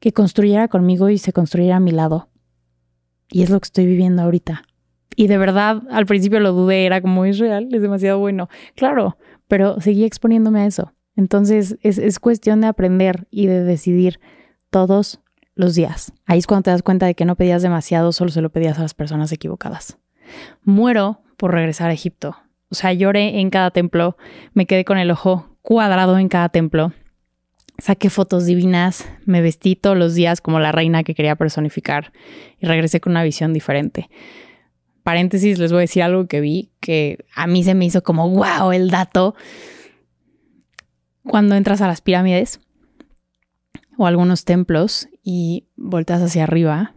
[0.00, 2.28] que construyera conmigo y se construyera a mi lado.
[3.30, 4.64] Y es lo que estoy viviendo ahorita.
[5.16, 8.48] Y de verdad, al principio lo dudé, era como, es real, es demasiado bueno.
[8.74, 9.16] Claro,
[9.48, 10.92] pero seguí exponiéndome a eso.
[11.16, 14.20] Entonces es, es cuestión de aprender y de decidir
[14.70, 15.20] todos
[15.54, 16.12] los días.
[16.26, 18.78] Ahí es cuando te das cuenta de que no pedías demasiado, solo se lo pedías
[18.78, 19.98] a las personas equivocadas.
[20.62, 22.36] Muero por regresar a Egipto.
[22.70, 24.16] O sea, lloré en cada templo,
[24.52, 26.92] me quedé con el ojo cuadrado en cada templo.
[27.78, 32.12] Saqué fotos divinas, me vestí todos los días como la reina que quería personificar
[32.58, 34.10] y regresé con una visión diferente.
[35.08, 38.28] Paréntesis, les voy a decir algo que vi que a mí se me hizo como
[38.28, 39.34] wow el dato.
[41.22, 42.60] Cuando entras a las pirámides
[43.96, 46.94] o algunos templos y volteas hacia arriba,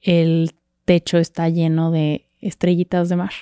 [0.00, 0.52] el
[0.84, 3.32] techo está lleno de estrellitas de mar.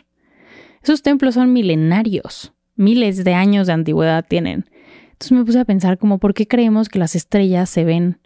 [0.83, 4.65] Esos templos son milenarios miles de años de antigüedad tienen.
[5.13, 8.19] Entonces me puse a pensar como por qué creemos que las estrellas se ven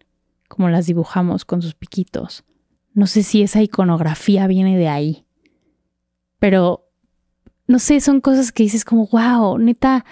[0.47, 2.45] como las dibujamos con sus piquitos.
[2.95, 5.27] No sé si esa iconografía viene de ahí.
[6.41, 6.89] Pero,
[7.69, 10.05] no sé, son cosas que dices como, wow, neta,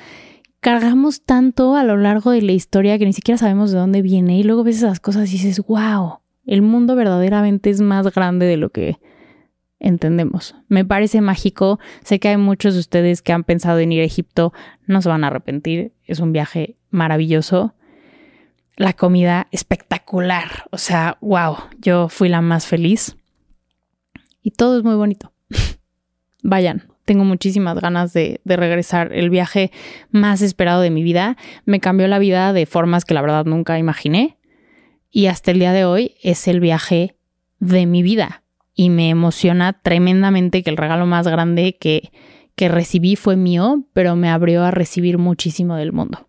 [0.61, 4.39] cargamos tanto a lo largo de la historia que ni siquiera sabemos de dónde viene
[4.39, 8.57] y luego ves esas cosas y dices, wow, el mundo verdaderamente es más grande de
[8.57, 8.99] lo que
[9.81, 10.57] entendemos.
[10.69, 11.79] Me parece mágico.
[12.03, 14.53] Sé que hay muchos de ustedes que han pensado en ir a Egipto,
[14.87, 15.93] no se van a arrepentir.
[16.05, 17.75] Es un viaje maravilloso.
[18.77, 20.69] La comida espectacular.
[20.71, 23.17] O sea, wow, yo fui la más feliz.
[24.43, 25.33] Y todo es muy bonito.
[26.43, 29.13] Vayan, tengo muchísimas ganas de, regresar.
[29.13, 29.73] El viaje
[30.11, 33.79] más esperado de mi vida me cambió la vida de formas que la verdad nunca
[33.79, 34.37] imaginé.
[35.11, 37.17] Y hasta el día de hoy es el viaje
[37.61, 38.43] de mi vida
[38.75, 42.13] y me emociona tremendamente que el regalo más grande que,
[42.55, 46.27] que recibí fue mío, pero me abrió a recibir muchísimo del mundo.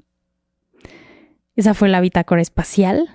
[1.57, 3.09] Esa fue la bitácora espacial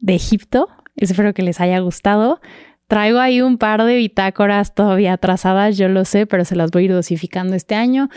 [0.00, 0.68] de Egipto.
[0.96, 2.40] Espero que les haya gustado.
[2.92, 6.82] Traigo ahí un par de bitácoras todavía atrasadas, yo lo sé, pero se las voy
[6.82, 8.10] a ir dosificando este año.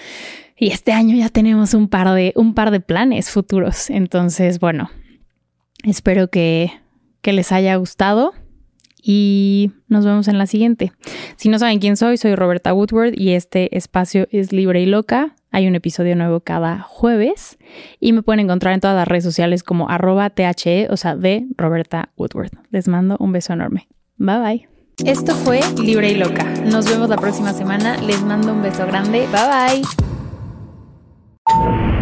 [0.57, 3.89] Y este año ya tenemos un par de, un par de planes futuros.
[3.89, 4.89] Entonces, bueno,
[5.85, 6.73] espero que,
[7.23, 8.33] les haya gustado
[9.01, 10.91] y nos vemos en la siguiente.
[11.37, 15.37] Si no saben quién soy, soy Roberta Woodward y este espacio es libre y loca.
[15.51, 17.57] Hay un episodio nuevo cada jueves
[18.01, 21.47] y me pueden encontrar en todas las redes sociales como arroba THE, o sea, de
[21.55, 22.51] Roberta Woodward.
[22.71, 23.87] Les mando un beso enorme.
[24.17, 24.69] Bye bye.
[25.03, 26.43] Esto fue Libre y Loca.
[26.63, 27.97] Nos vemos la próxima semana.
[27.97, 29.27] Les mando un beso grande.
[29.31, 29.83] Bye
[31.53, 31.94] bye.